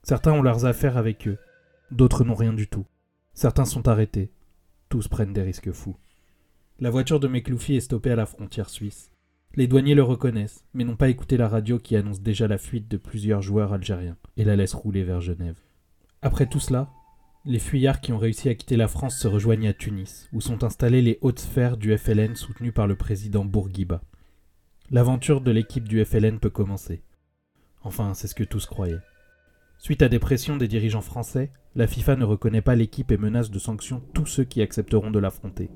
Certains 0.02 0.32
ont 0.32 0.42
leurs 0.42 0.66
affaires 0.66 0.98
avec 0.98 1.26
eux, 1.26 1.38
d'autres 1.90 2.22
n'ont 2.22 2.34
rien 2.34 2.52
du 2.52 2.68
tout. 2.68 2.84
Certains 3.32 3.64
sont 3.64 3.88
arrêtés, 3.88 4.30
tous 4.90 5.08
prennent 5.08 5.32
des 5.32 5.40
risques 5.40 5.72
fous. 5.72 5.96
La 6.80 6.90
voiture 6.90 7.18
de 7.18 7.28
Mekloufi 7.28 7.76
est 7.76 7.80
stoppée 7.80 8.10
à 8.10 8.16
la 8.16 8.26
frontière 8.26 8.68
suisse. 8.68 9.10
Les 9.56 9.66
douaniers 9.66 9.94
le 9.94 10.02
reconnaissent, 10.02 10.66
mais 10.74 10.84
n'ont 10.84 10.96
pas 10.96 11.08
écouté 11.08 11.38
la 11.38 11.48
radio 11.48 11.78
qui 11.78 11.96
annonce 11.96 12.20
déjà 12.20 12.46
la 12.46 12.58
fuite 12.58 12.88
de 12.88 12.98
plusieurs 12.98 13.40
joueurs 13.40 13.72
algériens, 13.72 14.18
et 14.36 14.44
la 14.44 14.54
laissent 14.54 14.74
rouler 14.74 15.02
vers 15.02 15.22
Genève. 15.22 15.58
Après 16.20 16.46
tout 16.46 16.60
cela, 16.60 16.90
les 17.46 17.58
fuyards 17.58 18.02
qui 18.02 18.12
ont 18.12 18.18
réussi 18.18 18.50
à 18.50 18.54
quitter 18.54 18.76
la 18.76 18.86
France 18.86 19.18
se 19.18 19.28
rejoignent 19.28 19.68
à 19.68 19.72
Tunis, 19.72 20.28
où 20.34 20.42
sont 20.42 20.62
installées 20.62 21.00
les 21.00 21.18
hautes 21.22 21.38
sphères 21.38 21.78
du 21.78 21.96
FLN 21.96 22.36
soutenues 22.36 22.72
par 22.72 22.86
le 22.86 22.96
président 22.96 23.46
Bourguiba. 23.46 24.02
L'aventure 24.90 25.40
de 25.40 25.52
l'équipe 25.52 25.88
du 25.88 26.04
FLN 26.04 26.38
peut 26.38 26.50
commencer. 26.50 27.02
Enfin, 27.82 28.12
c'est 28.12 28.28
ce 28.28 28.34
que 28.34 28.44
tous 28.44 28.66
croyaient. 28.66 29.00
Suite 29.78 30.02
à 30.02 30.10
des 30.10 30.18
pressions 30.18 30.58
des 30.58 30.68
dirigeants 30.68 31.00
français, 31.00 31.50
la 31.74 31.86
FIFA 31.86 32.16
ne 32.16 32.24
reconnaît 32.24 32.62
pas 32.62 32.74
l'équipe 32.74 33.10
et 33.10 33.16
menace 33.16 33.50
de 33.50 33.58
sanctions 33.58 34.02
tous 34.12 34.26
ceux 34.26 34.44
qui 34.44 34.60
accepteront 34.60 35.10
de 35.10 35.18
l'affronter. 35.18 35.70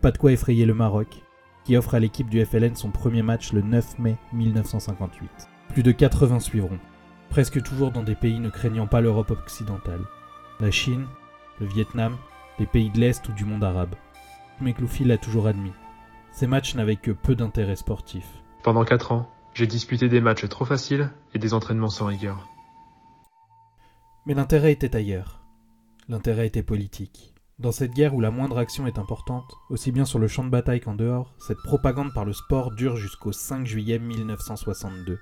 Pas 0.00 0.10
de 0.10 0.18
quoi 0.18 0.32
effrayer 0.32 0.64
le 0.64 0.74
Maroc, 0.74 1.23
qui 1.64 1.76
offre 1.76 1.94
à 1.94 2.00
l'équipe 2.00 2.28
du 2.28 2.44
FLN 2.44 2.76
son 2.76 2.90
premier 2.90 3.22
match 3.22 3.52
le 3.52 3.62
9 3.62 3.98
mai 3.98 4.16
1958. 4.32 5.48
Plus 5.68 5.82
de 5.82 5.92
80 5.92 6.40
suivront, 6.40 6.78
presque 7.30 7.62
toujours 7.62 7.90
dans 7.90 8.02
des 8.02 8.14
pays 8.14 8.38
ne 8.38 8.50
craignant 8.50 8.86
pas 8.86 9.00
l'Europe 9.00 9.30
occidentale. 9.30 10.04
La 10.60 10.70
Chine, 10.70 11.06
le 11.60 11.66
Vietnam, 11.66 12.16
les 12.58 12.66
pays 12.66 12.90
de 12.90 13.00
l'Est 13.00 13.28
ou 13.28 13.32
du 13.32 13.44
monde 13.44 13.64
arabe. 13.64 13.94
Mekloufi 14.60 15.04
l'a 15.04 15.18
toujours 15.18 15.46
admis. 15.46 15.72
Ces 16.30 16.46
matchs 16.46 16.74
n'avaient 16.74 16.96
que 16.96 17.10
peu 17.10 17.34
d'intérêt 17.34 17.76
sportif. 17.76 18.26
Pendant 18.62 18.84
quatre 18.84 19.12
ans, 19.12 19.30
j'ai 19.52 19.66
disputé 19.66 20.08
des 20.08 20.20
matchs 20.20 20.48
trop 20.48 20.64
faciles 20.64 21.10
et 21.32 21.38
des 21.38 21.54
entraînements 21.54 21.90
sans 21.90 22.06
rigueur. 22.06 22.48
Mais 24.26 24.34
l'intérêt 24.34 24.72
était 24.72 24.96
ailleurs. 24.96 25.40
L'intérêt 26.08 26.46
était 26.46 26.62
politique. 26.62 27.33
Dans 27.60 27.70
cette 27.70 27.92
guerre 27.92 28.16
où 28.16 28.20
la 28.20 28.32
moindre 28.32 28.58
action 28.58 28.88
est 28.88 28.98
importante, 28.98 29.54
aussi 29.70 29.92
bien 29.92 30.04
sur 30.04 30.18
le 30.18 30.26
champ 30.26 30.42
de 30.42 30.50
bataille 30.50 30.80
qu'en 30.80 30.96
dehors, 30.96 31.32
cette 31.38 31.62
propagande 31.62 32.12
par 32.12 32.24
le 32.24 32.32
sport 32.32 32.72
dure 32.72 32.96
jusqu'au 32.96 33.30
5 33.30 33.64
juillet 33.64 34.00
1962, 34.00 35.20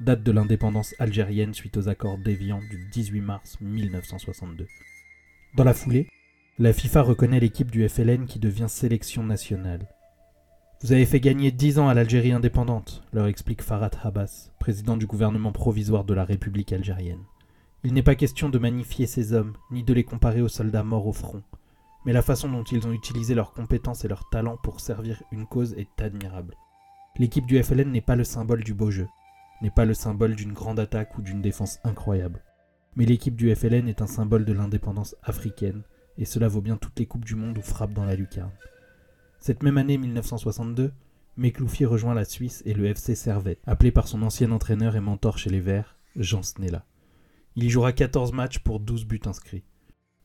date 0.00 0.22
de 0.22 0.32
l'indépendance 0.32 0.94
algérienne 0.98 1.52
suite 1.52 1.76
aux 1.76 1.90
accords 1.90 2.16
d'Évian 2.16 2.60
du 2.70 2.88
18 2.90 3.20
mars 3.20 3.58
1962. 3.60 4.66
Dans 5.56 5.64
la 5.64 5.74
foulée, 5.74 6.08
la 6.58 6.72
FIFA 6.72 7.02
reconnaît 7.02 7.38
l'équipe 7.38 7.70
du 7.70 7.86
FLN 7.86 8.24
qui 8.24 8.38
devient 8.38 8.68
sélection 8.68 9.22
nationale. 9.22 9.86
Vous 10.80 10.92
avez 10.92 11.04
fait 11.04 11.20
gagner 11.20 11.52
10 11.52 11.80
ans 11.80 11.88
à 11.90 11.94
l'Algérie 11.94 12.32
indépendante, 12.32 13.04
leur 13.12 13.26
explique 13.26 13.60
Farhat 13.60 13.90
Habas, 14.02 14.52
président 14.58 14.96
du 14.96 15.06
gouvernement 15.06 15.52
provisoire 15.52 16.04
de 16.04 16.14
la 16.14 16.24
République 16.24 16.72
algérienne. 16.72 17.24
Il 17.84 17.92
n'est 17.92 18.02
pas 18.02 18.14
question 18.14 18.48
de 18.48 18.58
magnifier 18.58 19.06
ces 19.06 19.34
hommes, 19.34 19.52
ni 19.70 19.84
de 19.84 19.92
les 19.92 20.04
comparer 20.04 20.40
aux 20.40 20.48
soldats 20.48 20.82
morts 20.82 21.06
au 21.06 21.12
front 21.12 21.42
mais 22.04 22.12
la 22.12 22.22
façon 22.22 22.48
dont 22.48 22.64
ils 22.64 22.86
ont 22.86 22.92
utilisé 22.92 23.34
leurs 23.34 23.52
compétences 23.52 24.04
et 24.04 24.08
leurs 24.08 24.28
talents 24.28 24.58
pour 24.62 24.80
servir 24.80 25.22
une 25.32 25.46
cause 25.46 25.74
est 25.74 26.00
admirable. 26.00 26.56
L'équipe 27.16 27.46
du 27.46 27.62
FLN 27.62 27.90
n'est 27.90 28.00
pas 28.00 28.16
le 28.16 28.24
symbole 28.24 28.64
du 28.64 28.74
beau 28.74 28.90
jeu, 28.90 29.08
n'est 29.62 29.70
pas 29.70 29.84
le 29.84 29.94
symbole 29.94 30.34
d'une 30.34 30.52
grande 30.52 30.80
attaque 30.80 31.16
ou 31.16 31.22
d'une 31.22 31.42
défense 31.42 31.78
incroyable, 31.84 32.42
mais 32.96 33.06
l'équipe 33.06 33.36
du 33.36 33.54
FLN 33.54 33.88
est 33.88 34.02
un 34.02 34.06
symbole 34.06 34.44
de 34.44 34.52
l'indépendance 34.52 35.16
africaine, 35.22 35.82
et 36.18 36.24
cela 36.24 36.48
vaut 36.48 36.60
bien 36.60 36.76
toutes 36.76 36.98
les 36.98 37.06
coupes 37.06 37.24
du 37.24 37.34
monde 37.34 37.58
où 37.58 37.62
frappe 37.62 37.92
dans 37.92 38.04
la 38.04 38.16
lucarne. 38.16 38.52
Cette 39.38 39.62
même 39.62 39.78
année 39.78 39.98
1962, 39.98 40.92
Mekloufi 41.36 41.84
rejoint 41.84 42.14
la 42.14 42.24
Suisse 42.24 42.62
et 42.64 42.74
le 42.74 42.86
FC 42.86 43.14
Servette, 43.14 43.60
appelé 43.66 43.90
par 43.90 44.06
son 44.06 44.22
ancien 44.22 44.52
entraîneur 44.52 44.94
et 44.94 45.00
mentor 45.00 45.38
chez 45.38 45.50
les 45.50 45.60
Verts, 45.60 45.96
Jean 46.16 46.42
Snella. 46.42 46.84
Il 47.56 47.64
y 47.64 47.70
jouera 47.70 47.92
14 47.92 48.32
matchs 48.32 48.60
pour 48.60 48.80
12 48.80 49.04
buts 49.04 49.20
inscrits. 49.26 49.64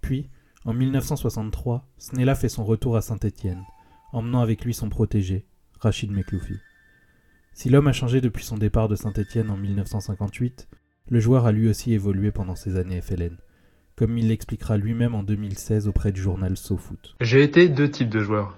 Puis, 0.01 0.29
en 0.65 0.73
1963, 0.73 1.87
Snella 1.97 2.35
fait 2.35 2.49
son 2.49 2.65
retour 2.65 2.97
à 2.97 3.01
Saint-Étienne, 3.01 3.63
emmenant 4.11 4.41
avec 4.41 4.65
lui 4.65 4.73
son 4.73 4.89
protégé, 4.89 5.45
Rachid 5.79 6.11
Mekloufi. 6.11 6.55
Si 7.53 7.69
l'homme 7.69 7.87
a 7.87 7.93
changé 7.93 8.21
depuis 8.21 8.43
son 8.43 8.57
départ 8.57 8.89
de 8.89 8.95
Saint-Étienne 8.95 9.49
en 9.49 9.57
1958, 9.57 10.67
le 11.09 11.19
joueur 11.19 11.45
a 11.45 11.51
lui 11.51 11.69
aussi 11.69 11.93
évolué 11.93 12.31
pendant 12.31 12.55
ses 12.55 12.77
années 12.77 13.01
FLN, 13.01 13.37
comme 13.95 14.17
il 14.17 14.27
l'expliquera 14.27 14.77
lui-même 14.77 15.15
en 15.15 15.23
2016 15.23 15.87
auprès 15.87 16.11
du 16.11 16.21
journal 16.21 16.57
SoFoot. 16.57 17.15
J'ai 17.21 17.41
été 17.41 17.69
deux 17.69 17.89
types 17.89 18.09
de 18.09 18.19
joueurs. 18.19 18.57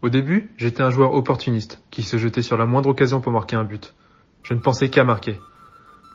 Au 0.00 0.08
début, 0.08 0.50
j'étais 0.56 0.82
un 0.82 0.90
joueur 0.90 1.12
opportuniste, 1.14 1.82
qui 1.90 2.02
se 2.02 2.18
jetait 2.18 2.42
sur 2.42 2.56
la 2.56 2.66
moindre 2.66 2.88
occasion 2.88 3.20
pour 3.20 3.32
marquer 3.32 3.56
un 3.56 3.64
but. 3.64 3.94
Je 4.42 4.54
ne 4.54 4.60
pensais 4.60 4.90
qu'à 4.90 5.04
marquer. 5.04 5.38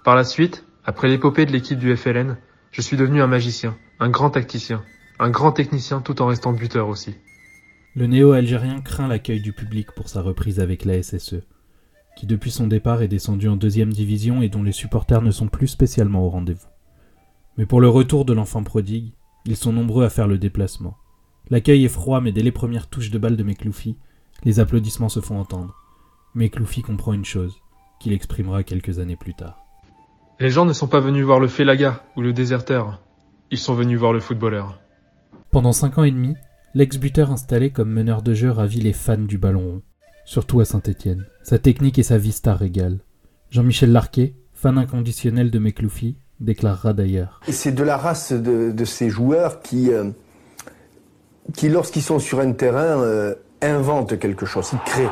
Par 0.04 0.16
la 0.16 0.24
suite, 0.24 0.66
après 0.86 1.10
l'épopée 1.10 1.46
de 1.46 1.52
l'équipe 1.52 1.80
du 1.80 1.96
FLN, 1.96 2.38
je 2.72 2.82
suis 2.82 2.98
devenu 2.98 3.22
un 3.22 3.28
magicien, 3.28 3.78
un 4.00 4.10
grand 4.10 4.30
tacticien, 4.30 4.84
un 5.20 5.30
grand 5.30 5.52
technicien 5.52 6.02
tout 6.02 6.22
en 6.22 6.28
restant 6.28 6.54
buteur 6.54 6.88
aussi. 6.88 7.16
Le 7.96 8.06
néo-algérien 8.06 8.82
craint 8.82 9.08
l'accueil 9.08 9.42
du 9.42 9.54
public 9.54 9.92
pour 9.96 10.10
sa 10.10 10.22
reprise 10.22 10.60
avec 10.60 10.86
la 10.86 11.02
SSE, 11.02 11.42
qui 12.16 12.28
depuis 12.28 12.52
son 12.52 12.68
départ 12.68 13.02
est 13.02 13.08
descendu 13.08 13.48
en 13.48 13.56
deuxième 13.56 13.92
division 13.92 14.42
et 14.42 14.50
dont 14.50 14.64
les 14.64 14.72
supporters 14.72 15.22
ne 15.22 15.32
sont 15.32 15.48
plus 15.48 15.68
spécialement 15.68 16.24
au 16.24 16.30
rendez-vous. 16.30 16.68
Mais 17.58 17.66
pour 17.66 17.82
le 17.82 17.90
retour 17.90 18.26
de 18.26 18.34
l'enfant 18.34 18.64
prodigue, 18.64 19.14
ils 19.46 19.56
sont 19.56 19.74
nombreux 19.74 20.06
à 20.06 20.10
faire 20.10 20.28
le 20.28 20.38
déplacement. 20.38 20.98
L'accueil 21.50 21.86
est 21.86 21.90
froid, 21.90 22.22
mais 22.22 22.32
dès 22.32 22.44
les 22.44 22.52
premières 22.52 22.88
touches 22.88 23.10
de 23.10 23.18
balle 23.18 23.38
de 23.38 23.44
Mekloufi, 23.44 23.98
les 24.44 24.60
applaudissements 24.60 25.10
se 25.10 25.22
font 25.22 25.40
entendre. 25.40 25.74
Mekloufi 26.36 26.84
comprend 26.84 27.14
une 27.14 27.26
chose, 27.26 27.56
qu'il 28.00 28.14
exprimera 28.14 28.62
quelques 28.64 29.00
années 29.00 29.16
plus 29.16 29.34
tard. 29.34 29.64
Les 30.40 30.52
gens 30.52 30.66
ne 30.66 30.74
sont 30.74 30.88
pas 30.88 31.00
venus 31.00 31.26
voir 31.26 31.40
le 31.40 31.48
Félaga 31.48 32.04
ou 32.16 32.22
le 32.22 32.34
déserteur. 32.34 33.02
Ils 33.50 33.58
sont 33.58 33.74
venus 33.74 33.98
voir 33.98 34.14
le 34.14 34.20
footballeur. 34.20 34.80
Pendant 35.58 35.74
cinq 35.74 35.98
ans 35.98 36.04
et 36.04 36.12
demi, 36.12 36.36
l'ex-buteur 36.76 37.32
installé 37.32 37.72
comme 37.72 37.90
meneur 37.90 38.22
de 38.22 38.36
jeu 38.36 38.52
ravit 38.52 38.80
les 38.80 38.94
fans 38.94 39.18
du 39.18 39.40
ballon 39.40 39.72
rond, 39.72 39.82
surtout 40.24 40.60
à 40.60 40.66
Saint-Étienne. 40.66 41.26
Sa 41.42 41.58
technique 41.58 41.98
et 41.98 42.04
sa 42.04 42.20
vista 42.20 42.54
régalent. 42.54 43.00
Jean-Michel 43.50 43.92
Larquet, 43.92 44.36
fan 44.54 44.78
inconditionnel 44.78 45.50
de 45.50 45.58
Mekloufi, 45.58 46.16
déclarera 46.40 46.94
d'ailleurs. 46.94 47.42
C'est 47.50 47.72
de 47.72 47.82
la 47.82 47.98
race 47.98 48.34
de, 48.34 48.72
de 48.72 48.86
ces 48.86 49.10
joueurs 49.10 49.64
qui, 49.64 49.92
euh, 49.92 50.12
qui 51.56 51.70
lorsqu'ils 51.70 52.04
sont 52.04 52.20
sur 52.20 52.40
un 52.40 52.52
terrain, 52.52 53.02
euh, 53.02 53.34
inventent 53.64 54.20
quelque 54.20 54.46
chose, 54.46 54.70
ils 54.74 54.92
créent. 54.92 55.10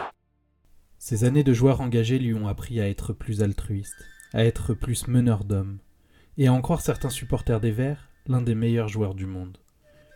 Ces 1.00 1.24
années 1.24 1.44
de 1.44 1.54
joueur 1.54 1.82
engagé 1.82 2.20
lui 2.20 2.36
ont 2.36 2.48
appris 2.48 2.80
à 2.80 2.88
être 2.88 3.14
plus 3.14 3.42
altruiste, 3.42 4.06
à 4.32 4.46
être 4.46 4.76
plus 4.76 5.08
meneur 5.08 5.44
d'hommes, 5.44 5.80
et 6.38 6.46
à 6.46 6.54
en 6.54 6.62
croire 6.62 6.82
certains 6.82 7.10
supporters 7.10 7.62
des 7.62 7.72
Verts, 7.72 8.12
l'un 8.28 8.44
des 8.44 8.54
meilleurs 8.54 8.90
joueurs 8.90 9.16
du 9.16 9.26
monde. 9.26 9.58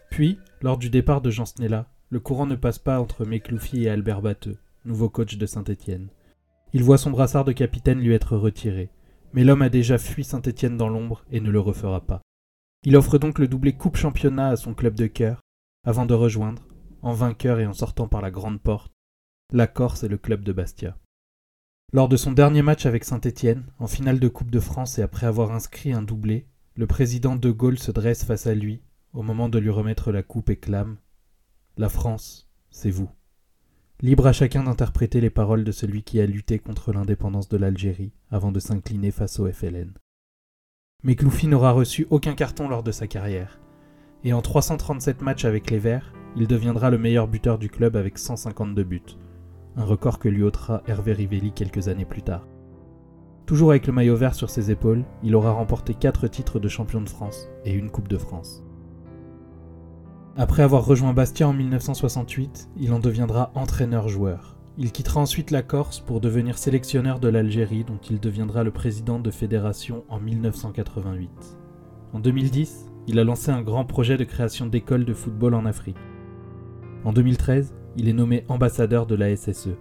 Puis, 0.10 0.40
lors 0.62 0.78
du 0.78 0.90
départ 0.90 1.22
de 1.22 1.30
Jean 1.30 1.46
Snella, 1.46 1.88
le 2.10 2.20
courant 2.20 2.46
ne 2.46 2.56
passe 2.56 2.80
pas 2.80 3.00
entre 3.00 3.26
Mekloufi 3.26 3.84
et 3.84 3.90
Albert 3.90 4.22
Batteux, 4.22 4.58
nouveau 4.86 5.10
coach 5.10 5.38
de 5.38 5.46
Saint-Étienne. 5.46 6.10
Il 6.74 6.84
voit 6.84 6.98
son 6.98 7.12
brassard 7.12 7.46
de 7.46 7.52
capitaine 7.52 8.00
lui 8.00 8.14
être 8.14 8.36
retiré, 8.36 8.90
mais 9.34 9.44
l'homme 9.44 9.62
a 9.62 9.70
déjà 9.70 9.98
fui 9.98 10.24
Saint-Étienne 10.24 10.78
dans 10.78 10.90
l'ombre 10.90 11.24
et 11.32 11.40
ne 11.40 11.52
le 11.52 11.60
refera 11.60 12.02
pas. 12.02 12.22
Il 12.84 12.96
offre 12.96 13.18
donc 13.18 13.40
le 13.40 13.48
doublé 13.48 13.74
Coupe 13.74 13.98
Championnat 13.98 14.50
à 14.50 14.56
son 14.56 14.74
club 14.74 14.96
de 14.96 15.08
cœur, 15.08 15.42
avant 15.86 16.06
de 16.06 16.14
rejoindre, 16.14 16.68
en 17.02 17.14
vainqueur 17.14 17.60
et 17.60 17.66
en 17.66 17.74
sortant 17.74 18.08
par 18.08 18.22
la 18.22 18.32
grande 18.32 18.62
porte, 18.62 18.92
la 19.54 19.68
Corse 19.68 20.04
et 20.04 20.08
le 20.08 20.18
club 20.18 20.44
de 20.44 20.54
Bastia. 20.54 20.98
Lors 21.92 22.08
de 22.08 22.18
son 22.18 22.32
dernier 22.32 22.62
match 22.62 22.86
avec 22.86 23.04
Saint-Étienne, 23.04 23.66
en 23.80 23.88
finale 23.88 24.20
de 24.20 24.28
Coupe 24.28 24.52
de 24.52 24.60
France 24.60 25.00
et 25.00 25.02
après 25.02 25.26
avoir 25.26 25.52
inscrit 25.52 25.92
un 25.92 26.04
doublé, 26.04 26.46
le 26.76 26.88
président 26.88 27.36
De 27.36 27.52
Gaulle 27.52 27.80
se 27.80 27.92
dresse 27.92 28.24
face 28.24 28.48
à 28.48 28.54
lui 28.54 28.82
au 29.14 29.24
moment 29.24 29.50
de 29.50 29.60
lui 29.60 29.70
remettre 29.70 30.12
la 30.12 30.24
coupe 30.24 30.50
et 30.50 30.56
clame 30.56 30.98
La 31.78 31.90
France, 31.90 32.50
c'est 32.70 32.92
vous. 32.92 33.10
Libre 34.02 34.28
à 34.28 34.34
chacun 34.34 34.64
d'interpréter 34.64 35.20
les 35.20 35.30
paroles 35.30 35.64
de 35.64 35.72
celui 35.72 36.04
qui 36.04 36.22
a 36.22 36.26
lutté 36.26 36.60
contre 36.60 36.94
l'indépendance 36.94 37.50
de 37.50 37.58
l'Algérie 37.58 38.14
avant 38.30 38.52
de 38.52 38.60
s'incliner 38.60 39.12
face 39.12 39.40
au 39.40 39.52
FLN. 39.52 39.94
Mais 41.04 41.16
Cloufi 41.16 41.48
n'aura 41.48 41.72
reçu 41.72 42.08
aucun 42.10 42.34
carton 42.34 42.70
lors 42.70 42.84
de 42.84 42.92
sa 42.92 43.08
carrière, 43.08 43.60
et 44.24 44.34
en 44.34 44.42
337 44.42 45.22
matchs 45.22 45.46
avec 45.46 45.72
les 45.72 45.80
Verts, 45.80 46.14
il 46.36 46.48
deviendra 46.48 46.90
le 46.90 46.98
meilleur 46.98 47.28
buteur 47.28 47.58
du 47.58 47.70
club 47.70 47.96
avec 47.96 48.18
152 48.18 48.84
buts, 48.84 49.18
un 49.76 49.86
record 49.86 50.20
que 50.20 50.30
lui 50.30 50.44
ôtera 50.44 50.84
Hervé 50.88 51.14
Rivelli 51.14 51.52
quelques 51.52 51.88
années 51.88 52.06
plus 52.06 52.22
tard. 52.22 52.48
Toujours 53.46 53.72
avec 53.72 53.88
le 53.88 53.94
maillot 53.94 54.16
vert 54.16 54.36
sur 54.36 54.50
ses 54.50 54.70
épaules, 54.70 55.04
il 55.24 55.36
aura 55.36 55.52
remporté 55.52 55.96
4 55.96 56.28
titres 56.28 56.60
de 56.60 56.68
champion 56.68 57.02
de 57.02 57.10
France 57.10 57.50
et 57.66 57.72
une 57.72 57.90
Coupe 57.90 58.08
de 58.08 58.18
France. 58.18 58.64
Après 60.40 60.64
avoir 60.64 60.86
rejoint 60.86 61.12
Bastia 61.12 61.50
en 61.50 61.52
1968, 61.52 62.70
il 62.80 62.94
en 62.94 63.00
deviendra 63.00 63.52
entraîneur-joueur. 63.56 64.56
Il 64.78 64.94
quittera 64.94 65.20
ensuite 65.20 65.52
la 65.52 65.64
Corse 65.64 66.00
pour 66.00 66.22
devenir 66.22 66.58
sélectionneur 66.58 67.20
de 67.20 67.28
l'Algérie 67.28 67.84
dont 67.84 68.00
il 68.10 68.22
deviendra 68.22 68.64
le 68.64 68.72
président 68.72 69.20
de 69.20 69.32
fédération 69.32 70.06
en 70.08 70.22
1988. 70.22 71.30
En 72.14 72.22
2010, 72.22 72.90
il 73.08 73.20
a 73.20 73.26
lancé 73.26 73.52
un 73.52 73.62
grand 73.62 73.84
projet 73.84 74.16
de 74.16 74.24
création 74.24 74.66
d'écoles 74.66 75.04
de 75.04 75.14
football 75.14 75.56
en 75.56 75.66
Afrique. 75.66 75.98
En 77.04 77.12
2013, 77.12 77.76
il 77.98 78.08
est 78.08 78.14
nommé 78.14 78.46
ambassadeur 78.48 79.08
de 79.08 79.16
la 79.16 79.36
SSE. 79.36 79.76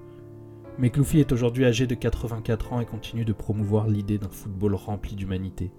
Mais 0.77 0.91
Cloufi 0.91 1.21
est 1.21 1.31
aujourd'hui 1.31 1.67
âgé 1.67 1.87
de 1.87 1.95
84 1.95 2.73
ans 2.73 2.81
et 2.81 2.85
continue 2.85 3.25
de 3.25 3.33
promouvoir 3.33 3.87
l'idée 3.87 4.19
d'un 4.19 4.29
football 4.29 4.75
rempli 4.75 5.15
d'humanité. 5.15 5.71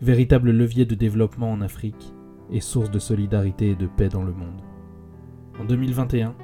Véritable 0.00 0.52
levier 0.52 0.84
de 0.84 0.94
développement 0.94 1.50
en 1.50 1.60
Afrique 1.60 2.14
et 2.50 2.60
source 2.60 2.90
de 2.90 2.98
solidarité 2.98 3.70
et 3.70 3.74
de 3.74 3.86
paix 3.86 4.08
dans 4.08 4.22
le 4.22 4.32
monde. 4.32 4.60
En 5.60 5.64
2021, 5.64 6.34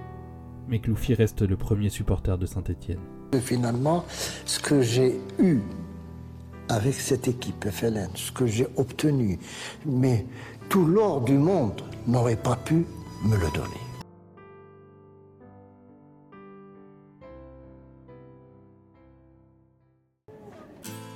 Mekloufi 0.68 1.14
reste 1.14 1.42
le 1.42 1.56
premier 1.56 1.88
supporter 1.88 2.38
de 2.38 2.46
Saint-Étienne. 2.46 3.00
Finalement, 3.40 4.04
ce 4.44 4.60
que 4.60 4.82
j'ai 4.82 5.20
eu 5.38 5.60
avec 6.68 6.94
cette 6.94 7.26
équipe 7.26 7.68
FLN, 7.68 8.10
ce 8.14 8.30
que 8.30 8.46
j'ai 8.46 8.68
obtenu, 8.76 9.38
mais 9.84 10.26
tout 10.68 10.86
l'or 10.86 11.20
du 11.22 11.36
monde 11.36 11.82
n'aurait 12.06 12.36
pas 12.36 12.54
pu 12.56 12.86
me 13.24 13.36
le 13.36 13.50
donner. 13.52 13.80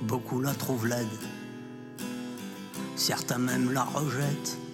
Beaucoup 0.01 0.41
la 0.41 0.53
trouvent 0.53 0.87
laide, 0.87 1.07
certains 2.95 3.39
même 3.39 3.71
la 3.71 3.83
rejettent. 3.83 4.64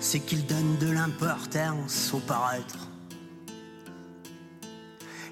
C'est 0.00 0.20
qu'ils 0.20 0.46
donnent 0.46 0.76
de 0.78 0.90
l'importance 0.90 2.12
au 2.14 2.18
paraître. 2.20 2.88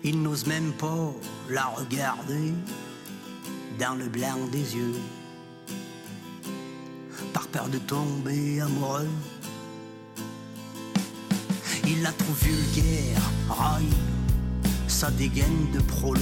Ils 0.04 0.20
n'osent 0.20 0.46
même 0.46 0.72
pas 0.72 1.12
la 1.48 1.66
regarder 1.66 2.52
dans 3.78 3.94
le 3.94 4.06
blanc 4.06 4.46
des 4.50 4.76
yeux, 4.76 4.94
par 7.32 7.46
peur 7.48 7.68
de 7.68 7.78
tomber 7.78 8.60
amoureux. 8.60 9.08
Ils 11.86 12.02
la 12.02 12.12
trouvent 12.12 12.44
vulgaire, 12.44 13.22
raille, 13.48 13.94
sa 14.88 15.10
dégaine 15.10 15.70
de 15.72 15.80
prolo. 15.80 16.20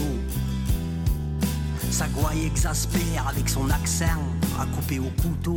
Sa 1.91 2.09
gouaille 2.09 2.47
exaspère 2.47 3.29
avec 3.29 3.49
son 3.49 3.71
accent 3.71 4.23
à 4.61 4.67
couper 4.67 4.99
au 4.99 5.11
couteau. 5.23 5.55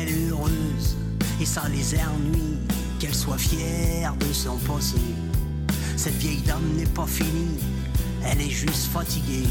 Elle 0.00 0.08
est 0.08 0.28
heureuse 0.30 0.96
et 1.40 1.44
ça 1.44 1.62
les 1.68 1.94
ennuie 1.96 2.56
qu'elle 2.98 3.14
soit 3.14 3.36
fière 3.36 4.14
de 4.16 4.32
son 4.32 4.56
passé. 4.56 4.96
Cette 5.96 6.14
vieille 6.14 6.40
dame 6.40 6.64
n'est 6.76 6.86
pas 6.86 7.06
finie, 7.06 7.58
elle 8.24 8.40
est 8.40 8.48
juste 8.48 8.90
fatiguée. 8.90 9.46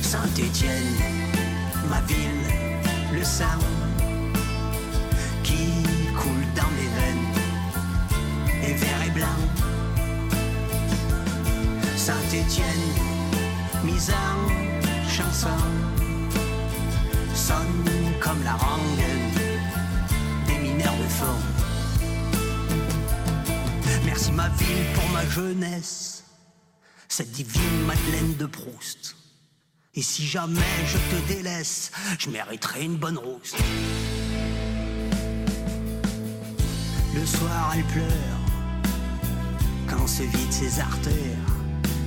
Saint-Étienne, 0.00 0.94
ma 1.90 2.00
ville, 2.02 3.18
le 3.18 3.24
sang 3.24 3.58
qui 5.42 5.82
coule 6.16 6.46
dans 6.54 6.70
mes 6.76 6.88
veines 6.96 7.32
est 8.62 8.74
vert 8.74 9.02
et 9.08 9.10
blanc. 9.10 9.40
Saint-Étienne, 11.96 12.66
mise 13.84 14.10
en 14.10 15.08
chanson, 15.08 15.48
sonne 17.48 17.84
comme 18.20 18.42
la 18.42 18.54
rengaine 18.54 19.30
des 20.46 20.58
mineurs 20.66 20.96
de 20.96 21.08
fond. 21.08 21.40
Merci 24.06 24.32
ma 24.32 24.48
ville 24.48 24.86
pour 24.94 25.08
ma 25.10 25.26
jeunesse, 25.26 26.24
cette 27.06 27.32
divine 27.32 27.80
Madeleine 27.86 28.34
de 28.38 28.46
Proust. 28.46 29.16
Et 29.94 30.00
si 30.00 30.26
jamais 30.26 30.72
je 30.86 30.96
te 30.96 31.34
délaisse, 31.34 31.92
je 32.18 32.30
mériterai 32.30 32.84
une 32.84 32.96
bonne 32.96 33.18
rousse. 33.18 33.54
Le 37.14 37.26
soir, 37.26 37.72
elle 37.76 37.84
pleure 37.84 38.40
quand 39.86 40.06
se 40.06 40.22
vident 40.22 40.50
ses 40.50 40.80
artères, 40.80 41.50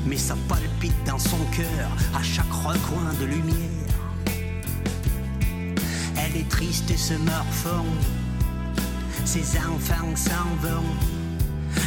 mais 0.08 0.18
ça 0.18 0.36
palpite 0.50 1.04
dans 1.06 1.20
son 1.20 1.44
cœur 1.56 1.90
à 2.16 2.24
chaque 2.24 2.52
recoin 2.52 3.14
de 3.20 3.26
lumière. 3.26 3.87
Elle 6.30 6.42
est 6.42 6.50
triste 6.50 6.92
et 6.92 6.98
se 6.98 7.14
morfond, 7.14 7.86
ses 9.24 9.58
enfants 9.60 10.16
s'en 10.16 10.68
vont. 10.68 10.84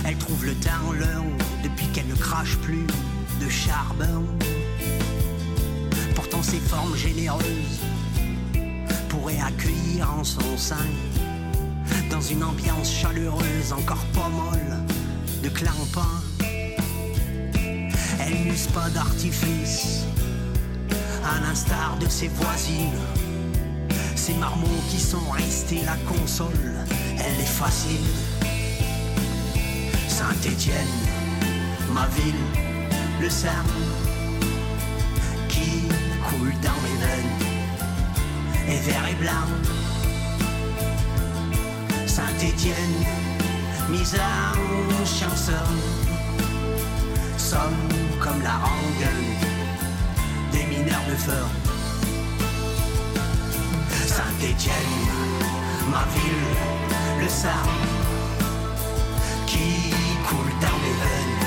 Elle 0.04 0.16
trouve 0.16 0.46
le 0.46 0.54
temps 0.54 0.92
long 0.92 1.26
depuis 1.62 1.86
qu'elle 1.88 2.06
ne 2.06 2.14
crache 2.14 2.56
plus 2.58 2.86
de 3.40 3.48
charbon. 3.50 4.24
Pourtant 6.14 6.42
ses 6.42 6.58
formes 6.58 6.96
généreuses 6.96 7.80
pourrait 9.10 9.40
accueillir 9.40 10.10
en 10.10 10.24
son 10.24 10.56
sein, 10.56 10.88
dans 12.10 12.22
une 12.22 12.42
ambiance 12.42 12.90
chaleureuse 12.90 13.72
encore 13.72 14.06
pas 14.14 14.28
molle, 14.28 14.78
de 15.42 15.48
clampin. 15.50 16.08
Elle 18.20 18.44
n'use 18.44 18.68
pas 18.68 18.88
d'artifice, 18.90 20.04
à 21.24 21.40
l'instar 21.40 21.98
de 22.00 22.08
ses 22.08 22.28
voisines. 22.28 23.29
Ces 24.20 24.34
marmots 24.34 24.84
qui 24.90 25.00
sont 25.00 25.30
restés 25.30 25.80
la 25.86 25.96
console, 26.06 26.84
elle 27.18 27.40
est 27.40 27.54
facile. 27.62 28.04
Saint-Étienne, 30.08 30.76
ma 31.94 32.06
ville, 32.08 32.44
le 33.18 33.30
Sam 33.30 33.66
qui 35.48 35.88
coule 36.28 36.52
dans 36.60 36.78
mes 36.84 36.98
veines, 37.00 37.38
et 38.68 38.80
vert 38.80 39.08
et 39.10 39.14
blanc. 39.14 39.48
Saint-Étienne, 42.06 42.76
mise 43.88 44.16
en 44.16 45.06
chanson, 45.06 45.64
somme 47.38 47.88
comme 48.20 48.42
la 48.42 48.58
rengaine 48.58 49.32
des 50.52 50.64
mineurs 50.66 51.06
de 51.08 51.16
feu. 51.16 51.69
Saint-Étienne, 54.40 54.74
ma 55.90 56.02
ville, 56.14 57.20
le 57.20 57.28
sang 57.28 57.48
qui 59.46 59.92
coule 60.26 60.52
dans 60.62 60.78
mes 60.80 60.96
veines, 61.02 61.42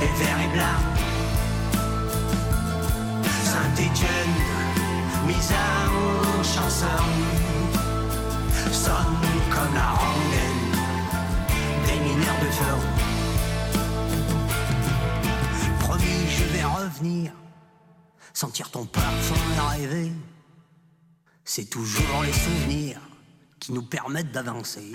et 0.00 0.12
vert 0.22 0.40
et 0.40 0.50
blanc. 0.54 0.80
Saint-Étienne, 3.42 4.36
mise 5.26 5.52
en 5.52 6.44
chanson, 6.44 7.02
sonne 8.70 9.26
comme 9.50 9.74
la 9.74 9.90
rengaine 9.90 10.74
des 11.86 11.98
mineurs 12.04 12.40
de 12.40 12.50
feu. 12.52 12.76
Promis, 15.80 16.22
je 16.38 16.44
vais 16.56 16.64
revenir, 16.64 17.32
sentir 18.32 18.70
ton 18.70 18.84
parfum 18.84 19.34
et 19.76 19.86
rêver. 19.86 20.12
C'est 21.46 21.68
toujours 21.68 22.22
les 22.24 22.32
souvenirs 22.32 23.00
qui 23.60 23.72
nous 23.72 23.82
permettent 23.82 24.32
d'avancer. 24.32 24.92